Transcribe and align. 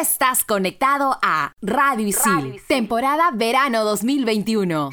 estás 0.00 0.44
conectado 0.44 1.18
a 1.22 1.52
Radio 1.60 2.06
Isil, 2.06 2.58
temporada 2.66 3.30
verano 3.32 3.84
2021. 3.84 4.90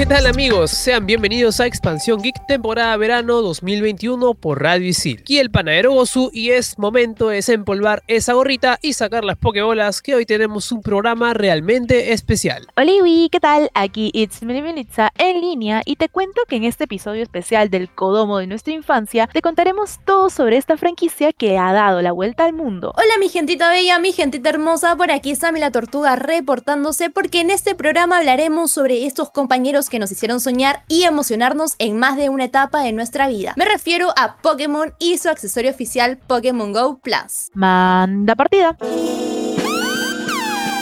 ¿Qué 0.00 0.06
tal 0.06 0.24
amigos? 0.26 0.70
Sean 0.70 1.04
bienvenidos 1.04 1.60
a 1.60 1.66
Expansión 1.66 2.22
Geek 2.22 2.46
temporada 2.46 2.96
verano 2.96 3.42
2021 3.42 4.32
por 4.32 4.62
Radio 4.62 4.88
Isil. 4.88 5.18
Aquí 5.20 5.38
el 5.38 5.50
panadero 5.50 5.92
Gozu 5.92 6.30
y 6.32 6.52
es 6.52 6.78
momento 6.78 7.28
de 7.28 7.36
desempolvar 7.36 8.02
esa 8.06 8.32
gorrita 8.32 8.78
y 8.80 8.94
sacar 8.94 9.24
las 9.26 9.36
pokebolas 9.36 10.00
que 10.00 10.14
hoy 10.14 10.24
tenemos 10.24 10.72
un 10.72 10.80
programa 10.80 11.34
realmente 11.34 12.14
especial. 12.14 12.66
Hola, 12.78 12.92
¿qué 13.30 13.40
tal? 13.40 13.70
Aquí 13.74 14.10
It's 14.14 14.40
Melitza 14.40 15.12
en 15.18 15.42
línea 15.42 15.82
y 15.84 15.96
te 15.96 16.08
cuento 16.08 16.40
que 16.48 16.56
en 16.56 16.64
este 16.64 16.84
episodio 16.84 17.22
especial 17.22 17.68
del 17.68 17.90
Codomo 17.90 18.38
de 18.38 18.46
nuestra 18.46 18.72
infancia 18.72 19.28
te 19.30 19.42
contaremos 19.42 20.00
todo 20.06 20.30
sobre 20.30 20.56
esta 20.56 20.78
franquicia 20.78 21.34
que 21.34 21.58
ha 21.58 21.74
dado 21.74 22.00
la 22.00 22.12
vuelta 22.12 22.46
al 22.46 22.54
mundo. 22.54 22.94
Hola 22.96 23.18
mi 23.20 23.28
gentita 23.28 23.68
bella, 23.68 23.98
mi 23.98 24.12
gentita 24.12 24.48
hermosa, 24.48 24.96
por 24.96 25.10
aquí 25.10 25.30
está 25.30 25.52
la 25.52 25.70
Tortuga 25.70 26.16
reportándose 26.16 27.10
porque 27.10 27.42
en 27.42 27.50
este 27.50 27.74
programa 27.74 28.16
hablaremos 28.16 28.72
sobre 28.72 29.04
estos 29.04 29.28
compañeros 29.30 29.89
que 29.90 29.98
nos 29.98 30.10
hicieron 30.10 30.40
soñar 30.40 30.84
y 30.88 31.02
emocionarnos 31.02 31.74
en 31.78 31.98
más 31.98 32.16
de 32.16 32.30
una 32.30 32.44
etapa 32.44 32.80
de 32.82 32.92
nuestra 32.92 33.28
vida. 33.28 33.52
Me 33.56 33.66
refiero 33.66 34.14
a 34.16 34.36
Pokémon 34.36 34.94
y 34.98 35.18
su 35.18 35.28
accesorio 35.28 35.70
oficial 35.70 36.16
Pokémon 36.26 36.72
Go 36.72 36.98
Plus. 37.00 37.50
Manda 37.52 38.34
partida. 38.34 38.76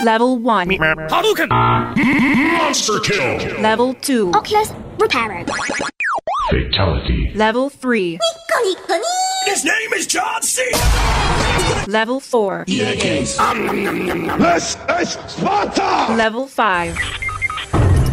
Level 0.04 0.38
1. 0.40 0.76
Hadouken! 1.10 1.48
Monster 1.48 3.00
kill! 3.02 3.60
Level 3.60 3.96
2. 4.00 4.28
Oculus 4.36 4.72
Reparo. 4.98 5.45
Fatality. 6.50 7.32
Level 7.34 7.68
3. 7.68 8.18
His 9.46 9.64
name 9.64 9.92
is 9.96 10.06
John 10.06 10.42
C. 10.42 10.62
Level 11.86 12.20
4. 12.20 12.64
This 12.66 13.04
is 13.04 13.36
Sparta! 15.26 16.15
Level 16.15 16.46
5. 16.46 16.96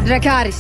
Dracaris. 0.06 0.60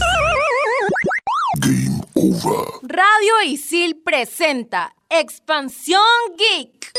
Game 1.62 2.02
over. 2.16 2.66
Radio 2.82 3.42
Isil 3.46 4.02
presenta 4.04 4.92
Expansión 5.08 6.02
Geek. 6.36 6.92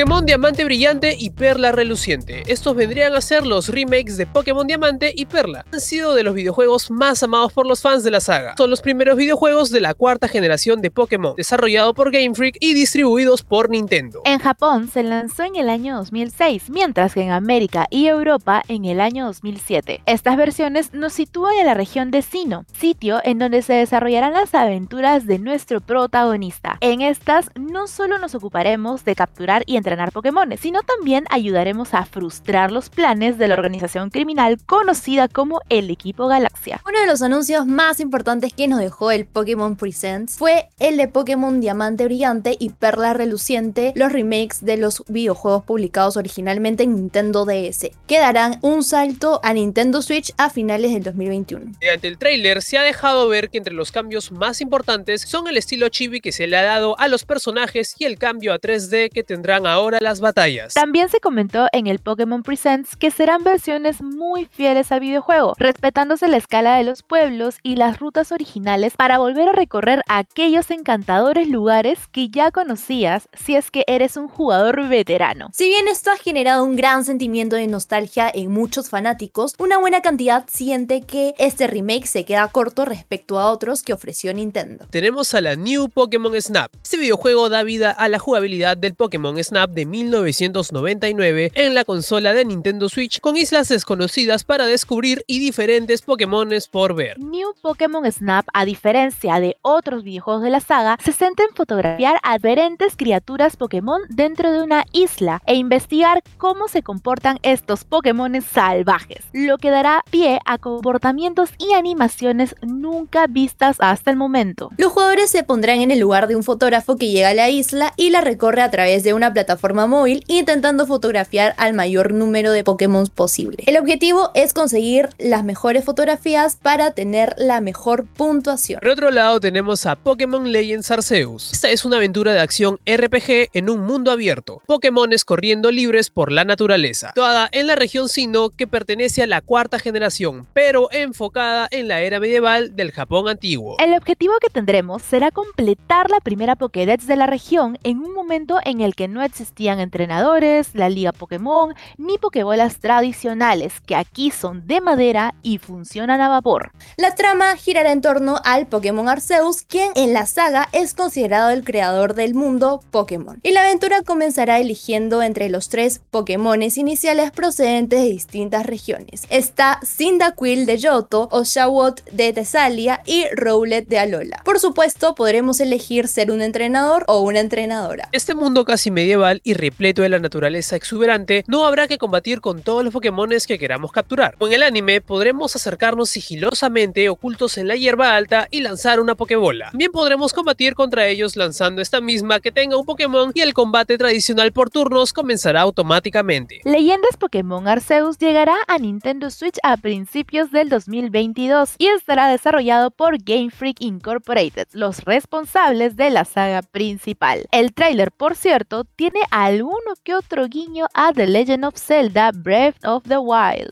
Pokémon 0.00 0.24
Diamante 0.24 0.64
Brillante 0.64 1.14
y 1.18 1.28
Perla 1.28 1.72
Reluciente. 1.72 2.42
Estos 2.46 2.74
vendrían 2.74 3.12
a 3.12 3.20
ser 3.20 3.44
los 3.44 3.68
remakes 3.68 4.16
de 4.16 4.24
Pokémon 4.24 4.66
Diamante 4.66 5.12
y 5.14 5.26
Perla. 5.26 5.66
Han 5.74 5.80
sido 5.82 6.14
de 6.14 6.22
los 6.22 6.34
videojuegos 6.34 6.90
más 6.90 7.22
amados 7.22 7.52
por 7.52 7.66
los 7.66 7.82
fans 7.82 8.02
de 8.02 8.10
la 8.10 8.20
saga. 8.20 8.54
Son 8.56 8.70
los 8.70 8.80
primeros 8.80 9.18
videojuegos 9.18 9.68
de 9.68 9.82
la 9.82 9.92
cuarta 9.92 10.26
generación 10.26 10.80
de 10.80 10.90
Pokémon, 10.90 11.34
desarrollado 11.36 11.92
por 11.92 12.10
Game 12.12 12.34
Freak 12.34 12.56
y 12.60 12.72
distribuidos 12.72 13.42
por 13.42 13.68
Nintendo. 13.68 14.22
En 14.24 14.38
Japón 14.38 14.88
se 14.88 15.02
lanzó 15.02 15.42
en 15.42 15.56
el 15.56 15.68
año 15.68 15.96
2006, 15.96 16.70
mientras 16.70 17.12
que 17.12 17.20
en 17.20 17.32
América 17.32 17.86
y 17.90 18.06
Europa 18.06 18.62
en 18.68 18.86
el 18.86 19.02
año 19.02 19.26
2007. 19.26 20.00
Estas 20.06 20.38
versiones 20.38 20.94
nos 20.94 21.12
sitúan 21.12 21.56
en 21.56 21.66
la 21.66 21.74
región 21.74 22.10
de 22.10 22.22
Sino, 22.22 22.64
sitio 22.72 23.20
en 23.22 23.38
donde 23.38 23.60
se 23.60 23.74
desarrollarán 23.74 24.32
las 24.32 24.54
aventuras 24.54 25.26
de 25.26 25.38
nuestro 25.38 25.82
protagonista. 25.82 26.78
En 26.80 27.02
estas 27.02 27.50
no 27.54 27.86
solo 27.86 28.18
nos 28.18 28.34
ocuparemos 28.34 29.04
de 29.04 29.14
capturar 29.14 29.62
y 29.66 29.76
entrenar 29.76 29.89
Pokémon, 30.12 30.56
sino 30.56 30.82
también 30.82 31.24
ayudaremos 31.30 31.94
a 31.94 32.04
frustrar 32.04 32.70
los 32.70 32.90
planes 32.90 33.38
de 33.38 33.48
la 33.48 33.54
organización 33.54 34.10
criminal 34.10 34.58
conocida 34.64 35.28
como 35.28 35.60
el 35.68 35.90
Equipo 35.90 36.28
Galaxia. 36.28 36.80
Uno 36.86 37.00
de 37.00 37.06
los 37.06 37.22
anuncios 37.22 37.66
más 37.66 38.00
importantes 38.00 38.52
que 38.52 38.68
nos 38.68 38.78
dejó 38.78 39.10
el 39.10 39.26
Pokémon 39.26 39.76
Presents 39.76 40.38
fue 40.38 40.68
el 40.78 40.96
de 40.96 41.08
Pokémon 41.08 41.60
Diamante 41.60 42.04
Brillante 42.04 42.56
y 42.58 42.70
Perla 42.70 43.14
Reluciente, 43.14 43.92
los 43.96 44.12
remakes 44.12 44.64
de 44.64 44.76
los 44.76 45.02
videojuegos 45.08 45.64
publicados 45.64 46.16
originalmente 46.16 46.84
en 46.84 46.94
Nintendo 46.94 47.44
DS, 47.44 47.90
que 48.06 48.18
darán 48.18 48.58
un 48.62 48.84
salto 48.84 49.40
a 49.42 49.52
Nintendo 49.52 50.02
Switch 50.02 50.32
a 50.36 50.50
finales 50.50 50.92
del 50.92 51.02
2021. 51.02 51.72
Mediante 51.80 52.08
el 52.08 52.18
tráiler 52.18 52.62
se 52.62 52.78
ha 52.78 52.82
dejado 52.82 53.28
ver 53.28 53.50
que 53.50 53.58
entre 53.58 53.74
los 53.74 53.90
cambios 53.90 54.30
más 54.30 54.60
importantes 54.60 55.22
son 55.22 55.48
el 55.48 55.56
estilo 55.56 55.88
chibi 55.88 56.20
que 56.20 56.32
se 56.32 56.46
le 56.46 56.56
ha 56.56 56.62
dado 56.62 56.98
a 56.98 57.08
los 57.08 57.24
personajes 57.24 57.94
y 57.98 58.04
el 58.04 58.18
cambio 58.18 58.52
a 58.52 58.60
3D 58.60 59.10
que 59.10 59.22
tendrán 59.22 59.66
ahora 59.66 59.79
las 59.88 60.20
batallas. 60.20 60.74
También 60.74 61.08
se 61.08 61.20
comentó 61.20 61.66
en 61.72 61.86
el 61.86 61.98
Pokémon 61.98 62.42
Presents 62.42 62.96
que 62.96 63.10
serán 63.10 63.44
versiones 63.44 64.02
muy 64.02 64.44
fieles 64.44 64.92
al 64.92 65.00
videojuego, 65.00 65.54
respetándose 65.58 66.28
la 66.28 66.36
escala 66.36 66.76
de 66.76 66.84
los 66.84 67.02
pueblos 67.02 67.56
y 67.62 67.76
las 67.76 67.98
rutas 67.98 68.30
originales 68.32 68.94
para 68.96 69.18
volver 69.18 69.48
a 69.48 69.52
recorrer 69.52 70.02
aquellos 70.06 70.70
encantadores 70.70 71.48
lugares 71.48 71.98
que 72.12 72.28
ya 72.28 72.50
conocías 72.50 73.28
si 73.32 73.56
es 73.56 73.70
que 73.70 73.84
eres 73.86 74.16
un 74.16 74.28
jugador 74.28 74.88
veterano. 74.88 75.48
Si 75.52 75.68
bien 75.68 75.88
esto 75.88 76.10
ha 76.10 76.16
generado 76.16 76.64
un 76.64 76.76
gran 76.76 77.04
sentimiento 77.04 77.56
de 77.56 77.66
nostalgia 77.66 78.30
en 78.32 78.50
muchos 78.50 78.90
fanáticos, 78.90 79.54
una 79.58 79.78
buena 79.78 80.02
cantidad 80.02 80.44
siente 80.48 81.02
que 81.02 81.34
este 81.38 81.66
remake 81.66 82.06
se 82.06 82.24
queda 82.24 82.46
corto 82.48 82.84
respecto 82.84 83.38
a 83.38 83.50
otros 83.50 83.82
que 83.82 83.92
ofreció 83.92 84.34
Nintendo. 84.34 84.86
Tenemos 84.90 85.32
a 85.34 85.40
la 85.40 85.56
New 85.56 85.88
Pokémon 85.88 86.40
Snap. 86.40 86.70
Este 86.82 86.96
videojuego 86.96 87.48
da 87.48 87.62
vida 87.62 87.90
a 87.90 88.08
la 88.08 88.18
jugabilidad 88.18 88.76
del 88.76 88.94
Pokémon 88.94 89.42
Snap 89.42 89.59
de 89.68 89.84
1999 89.84 91.52
en 91.54 91.74
la 91.74 91.84
consola 91.84 92.32
de 92.32 92.46
Nintendo 92.46 92.88
Switch 92.88 93.20
con 93.20 93.36
islas 93.36 93.68
desconocidas 93.68 94.44
para 94.44 94.66
descubrir 94.66 95.22
y 95.26 95.38
diferentes 95.38 96.00
Pokémones 96.02 96.66
por 96.66 96.94
ver. 96.94 97.18
New 97.18 97.52
Pokémon 97.60 98.10
Snap, 98.10 98.46
a 98.54 98.64
diferencia 98.64 99.38
de 99.38 99.56
otros 99.60 100.02
videojuegos 100.02 100.42
de 100.42 100.50
la 100.50 100.60
saga, 100.60 100.96
se 101.04 101.12
centra 101.12 101.44
en 101.44 101.54
fotografiar 101.54 102.18
a 102.22 102.38
diferentes 102.38 102.96
criaturas 102.96 103.56
Pokémon 103.56 104.00
dentro 104.08 104.50
de 104.50 104.62
una 104.62 104.86
isla 104.92 105.42
e 105.46 105.56
investigar 105.56 106.22
cómo 106.38 106.68
se 106.68 106.82
comportan 106.82 107.38
estos 107.42 107.84
Pokémones 107.84 108.44
salvajes, 108.44 109.24
lo 109.32 109.58
que 109.58 109.70
dará 109.70 110.02
pie 110.10 110.40
a 110.46 110.56
comportamientos 110.56 111.50
y 111.58 111.74
animaciones 111.74 112.54
nunca 112.62 113.26
vistas 113.26 113.76
hasta 113.80 114.10
el 114.10 114.16
momento. 114.16 114.70
Los 114.78 114.92
jugadores 114.92 115.30
se 115.30 115.44
pondrán 115.44 115.80
en 115.80 115.90
el 115.90 115.98
lugar 115.98 116.28
de 116.28 116.36
un 116.36 116.44
fotógrafo 116.44 116.96
que 116.96 117.10
llega 117.10 117.28
a 117.28 117.34
la 117.34 117.50
isla 117.50 117.92
y 117.96 118.10
la 118.10 118.22
recorre 118.22 118.62
a 118.62 118.70
través 118.70 119.04
de 119.04 119.12
una 119.12 119.32
plataforma 119.32 119.49
móvil 119.88 120.24
intentando 120.26 120.86
fotografiar 120.86 121.54
al 121.56 121.74
mayor 121.74 122.12
número 122.12 122.52
de 122.52 122.64
Pokémon 122.64 123.06
posible. 123.06 123.64
El 123.66 123.78
objetivo 123.78 124.30
es 124.34 124.52
conseguir 124.52 125.08
las 125.18 125.44
mejores 125.44 125.84
fotografías 125.84 126.56
para 126.56 126.92
tener 126.92 127.34
la 127.38 127.60
mejor 127.60 128.06
puntuación. 128.06 128.80
Por 128.80 128.90
otro 128.90 129.10
lado 129.10 129.40
tenemos 129.40 129.86
a 129.86 129.96
Pokémon 129.96 130.50
Legends 130.50 130.90
Arceus. 130.90 131.52
Esta 131.52 131.70
es 131.70 131.84
una 131.84 131.96
aventura 131.96 132.32
de 132.32 132.40
acción 132.40 132.78
RPG 132.86 133.50
en 133.52 133.70
un 133.70 133.80
mundo 133.80 134.10
abierto. 134.10 134.62
Pokémones 134.66 135.24
corriendo 135.24 135.70
libres 135.70 136.10
por 136.10 136.32
la 136.32 136.44
naturaleza. 136.44 137.08
Situada 137.08 137.48
en 137.52 137.66
la 137.66 137.76
región 137.76 138.08
Sino 138.08 138.50
que 138.50 138.66
pertenece 138.66 139.22
a 139.22 139.26
la 139.26 139.40
cuarta 139.40 139.78
generación, 139.78 140.46
pero 140.52 140.88
enfocada 140.92 141.68
en 141.70 141.88
la 141.88 142.00
era 142.00 142.20
medieval 142.20 142.76
del 142.76 142.92
Japón 142.92 143.28
antiguo. 143.28 143.76
El 143.78 143.94
objetivo 143.94 144.34
que 144.40 144.50
tendremos 144.50 145.02
será 145.02 145.30
completar 145.30 146.10
la 146.10 146.20
primera 146.20 146.56
Pokédex 146.56 147.06
de 147.06 147.16
la 147.16 147.26
región 147.26 147.78
en 147.82 147.98
un 147.98 148.12
momento 148.12 148.58
en 148.64 148.80
el 148.80 148.94
que 148.94 149.08
no 149.08 149.22
existían 149.40 149.80
entrenadores, 149.80 150.74
la 150.74 150.90
liga 150.90 151.12
Pokémon, 151.12 151.74
ni 151.96 152.18
Pokébolas 152.18 152.78
tradicionales, 152.78 153.80
que 153.80 153.96
aquí 153.96 154.30
son 154.30 154.66
de 154.66 154.82
madera 154.82 155.34
y 155.42 155.56
funcionan 155.56 156.20
a 156.20 156.28
vapor. 156.28 156.72
La 156.98 157.14
trama 157.14 157.56
girará 157.56 157.92
en 157.92 158.02
torno 158.02 158.38
al 158.44 158.66
Pokémon 158.66 159.08
Arceus, 159.08 159.62
quien 159.62 159.92
en 159.96 160.12
la 160.12 160.26
saga 160.26 160.68
es 160.72 160.92
considerado 160.92 161.50
el 161.50 161.64
creador 161.64 162.14
del 162.14 162.34
mundo 162.34 162.82
Pokémon. 162.90 163.40
Y 163.42 163.52
la 163.52 163.62
aventura 163.62 164.02
comenzará 164.02 164.58
eligiendo 164.58 165.22
entre 165.22 165.48
los 165.48 165.70
tres 165.70 166.02
Pokémones 166.10 166.76
iniciales 166.76 167.30
procedentes 167.30 168.02
de 168.02 168.10
distintas 168.10 168.66
regiones. 168.66 169.22
Está 169.30 169.80
Cyndaquil 169.84 170.66
de 170.66 170.76
Yoto, 170.76 171.28
Oshawott 171.32 172.04
de 172.10 172.34
Tesalia 172.34 173.00
y 173.06 173.24
Rowlet 173.34 173.88
de 173.88 173.98
Alola. 173.98 174.42
Por 174.44 174.60
supuesto, 174.60 175.14
podremos 175.14 175.60
elegir 175.60 176.08
ser 176.08 176.30
un 176.30 176.42
entrenador 176.42 177.04
o 177.08 177.20
una 177.20 177.40
entrenadora. 177.40 178.08
Este 178.12 178.34
mundo 178.34 178.66
casi 178.66 178.90
medieval 178.90 179.29
y 179.44 179.54
repleto 179.54 180.02
de 180.02 180.08
la 180.08 180.18
naturaleza 180.18 180.76
exuberante, 180.76 181.44
no 181.46 181.66
habrá 181.66 181.86
que 181.86 181.98
combatir 181.98 182.40
con 182.40 182.62
todos 182.62 182.82
los 182.82 182.92
Pokémones 182.92 183.46
que 183.46 183.58
queramos 183.58 183.92
capturar. 183.92 184.36
En 184.40 184.52
el 184.52 184.62
anime 184.62 185.00
podremos 185.00 185.54
acercarnos 185.54 186.10
sigilosamente 186.10 187.08
ocultos 187.08 187.58
en 187.58 187.68
la 187.68 187.76
hierba 187.76 188.16
alta 188.16 188.48
y 188.50 188.60
lanzar 188.60 189.00
una 189.00 189.14
Pokébola. 189.14 189.70
También 189.70 189.92
podremos 189.92 190.32
combatir 190.32 190.74
contra 190.74 191.06
ellos 191.06 191.36
lanzando 191.36 191.82
esta 191.82 192.00
misma 192.00 192.40
que 192.40 192.52
tenga 192.52 192.76
un 192.76 192.86
Pokémon 192.86 193.30
y 193.34 193.40
el 193.40 193.54
combate 193.54 193.96
tradicional 193.98 194.52
por 194.52 194.70
turnos 194.70 195.12
comenzará 195.12 195.60
automáticamente. 195.60 196.60
Leyendas 196.64 197.16
Pokémon 197.18 197.68
Arceus 197.68 198.18
llegará 198.18 198.56
a 198.66 198.78
Nintendo 198.78 199.30
Switch 199.30 199.58
a 199.62 199.76
principios 199.76 200.50
del 200.50 200.68
2022 200.68 201.74
y 201.78 201.86
estará 201.88 202.28
desarrollado 202.28 202.90
por 202.90 203.18
Game 203.22 203.50
Freak 203.50 203.80
Incorporated, 203.80 204.66
los 204.72 205.04
responsables 205.04 205.96
de 205.96 206.10
la 206.10 206.24
saga 206.24 206.62
principal. 206.62 207.46
El 207.52 207.72
tráiler, 207.72 208.10
por 208.12 208.36
cierto, 208.36 208.84
tiene 208.84 209.19
alguno 209.30 209.94
que 210.02 210.14
otro 210.14 210.46
guiño 210.46 210.86
a 210.94 211.12
The 211.12 211.26
Legend 211.26 211.64
of 211.64 211.76
Zelda 211.76 212.32
Breath 212.32 212.84
of 212.84 213.04
the 213.04 213.18
Wild. 213.18 213.70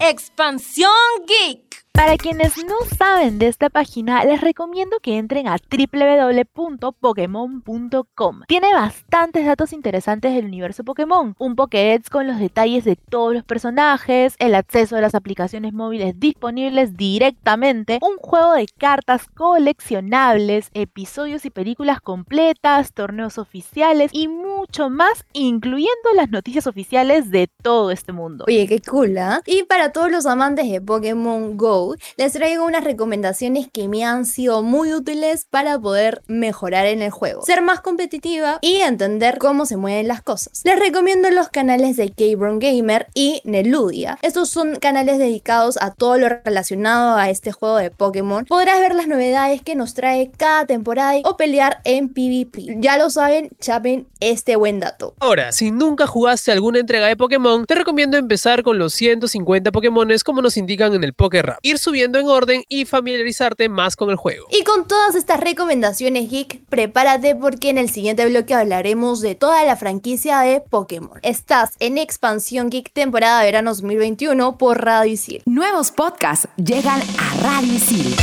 Expansión 0.00 0.90
Geek. 1.26 1.87
Para 1.98 2.16
quienes 2.16 2.56
no 2.64 2.76
saben 2.96 3.38
de 3.40 3.48
esta 3.48 3.68
página, 3.70 4.24
les 4.24 4.40
recomiendo 4.40 4.98
que 5.02 5.18
entren 5.18 5.48
a 5.48 5.56
www.pokemon.com. 5.56 8.42
Tiene 8.46 8.72
bastantes 8.72 9.44
datos 9.44 9.72
interesantes 9.72 10.32
del 10.32 10.44
universo 10.44 10.84
Pokémon, 10.84 11.34
un 11.40 11.56
Pokédex 11.56 12.08
con 12.08 12.28
los 12.28 12.38
detalles 12.38 12.84
de 12.84 12.94
todos 12.94 13.34
los 13.34 13.42
personajes, 13.42 14.36
el 14.38 14.54
acceso 14.54 14.94
a 14.94 15.00
las 15.00 15.16
aplicaciones 15.16 15.72
móviles 15.72 16.14
disponibles 16.20 16.96
directamente, 16.96 17.98
un 18.00 18.16
juego 18.18 18.52
de 18.52 18.68
cartas 18.78 19.26
coleccionables, 19.34 20.70
episodios 20.74 21.44
y 21.46 21.50
películas 21.50 22.00
completas, 22.00 22.92
torneos 22.92 23.38
oficiales 23.38 24.12
y 24.14 24.28
mucho 24.28 24.88
más, 24.88 25.24
incluyendo 25.32 26.12
las 26.14 26.30
noticias 26.30 26.68
oficiales 26.68 27.32
de 27.32 27.50
todo 27.60 27.90
este 27.90 28.12
mundo. 28.12 28.44
Oye, 28.46 28.68
qué 28.68 28.80
cool, 28.82 29.18
¿ah? 29.18 29.42
Y 29.46 29.64
para 29.64 29.90
todos 29.90 30.12
los 30.12 30.26
amantes 30.26 30.70
de 30.70 30.80
Pokémon 30.80 31.56
Go, 31.56 31.87
les 32.16 32.32
traigo 32.32 32.64
unas 32.64 32.84
recomendaciones 32.84 33.68
que 33.72 33.88
me 33.88 34.04
han 34.04 34.26
sido 34.26 34.62
muy 34.62 34.92
útiles 34.92 35.46
para 35.50 35.78
poder 35.78 36.22
mejorar 36.26 36.86
en 36.86 37.02
el 37.02 37.10
juego, 37.10 37.42
ser 37.42 37.62
más 37.62 37.80
competitiva 37.80 38.58
y 38.60 38.76
entender 38.76 39.38
cómo 39.38 39.66
se 39.66 39.76
mueven 39.76 40.08
las 40.08 40.22
cosas. 40.22 40.60
Les 40.64 40.78
recomiendo 40.78 41.30
los 41.30 41.48
canales 41.48 41.96
de 41.96 42.10
Kbron 42.10 42.58
Gamer 42.58 43.08
y 43.14 43.40
Neludia. 43.44 44.18
Estos 44.22 44.50
son 44.50 44.76
canales 44.76 45.18
dedicados 45.18 45.78
a 45.80 45.92
todo 45.92 46.18
lo 46.18 46.28
relacionado 46.28 47.16
a 47.16 47.30
este 47.30 47.52
juego 47.52 47.76
de 47.76 47.90
Pokémon. 47.90 48.44
Podrás 48.44 48.80
ver 48.80 48.94
las 48.94 49.06
novedades 49.06 49.62
que 49.62 49.74
nos 49.74 49.94
trae 49.94 50.30
cada 50.36 50.66
temporada 50.66 51.18
o 51.24 51.36
pelear 51.36 51.80
en 51.84 52.08
PvP. 52.08 52.76
Ya 52.80 52.98
lo 52.98 53.10
saben, 53.10 53.50
chapen 53.60 54.06
este 54.20 54.56
buen 54.56 54.80
dato. 54.80 55.14
Ahora, 55.20 55.52
si 55.52 55.70
nunca 55.70 56.06
jugaste 56.06 56.52
alguna 56.52 56.80
entrega 56.80 57.06
de 57.06 57.16
Pokémon, 57.16 57.64
te 57.66 57.74
recomiendo 57.74 58.16
empezar 58.16 58.62
con 58.62 58.78
los 58.78 58.94
150 58.94 59.72
Pokémones 59.72 60.24
como 60.24 60.42
nos 60.42 60.56
indican 60.56 60.94
en 60.94 61.04
el 61.04 61.14
PokéRap. 61.14 61.58
Subiendo 61.78 62.18
en 62.18 62.28
orden 62.28 62.64
y 62.68 62.84
familiarizarte 62.84 63.68
más 63.68 63.96
con 63.96 64.10
el 64.10 64.16
juego. 64.16 64.46
Y 64.50 64.64
con 64.64 64.86
todas 64.86 65.14
estas 65.14 65.40
recomendaciones 65.40 66.30
geek, 66.30 66.60
prepárate 66.68 67.34
porque 67.34 67.70
en 67.70 67.78
el 67.78 67.90
siguiente 67.90 68.28
bloque 68.28 68.54
hablaremos 68.54 69.20
de 69.20 69.34
toda 69.34 69.64
la 69.64 69.76
franquicia 69.76 70.40
de 70.40 70.60
Pokémon. 70.60 71.18
Estás 71.22 71.72
en 71.80 71.98
Expansión 71.98 72.70
Geek 72.70 72.92
temporada 72.92 73.42
verano 73.42 73.70
2021 73.70 74.58
por 74.58 74.84
Radio 74.84 75.12
Isil. 75.12 75.42
Nuevos 75.46 75.90
podcasts 75.90 76.48
llegan 76.56 77.00
a 77.18 77.34
Radio 77.42 77.74
Isil. 77.74 78.14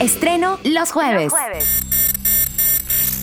Estreno 0.00 0.58
los 0.64 0.92
jueves. 0.92 1.32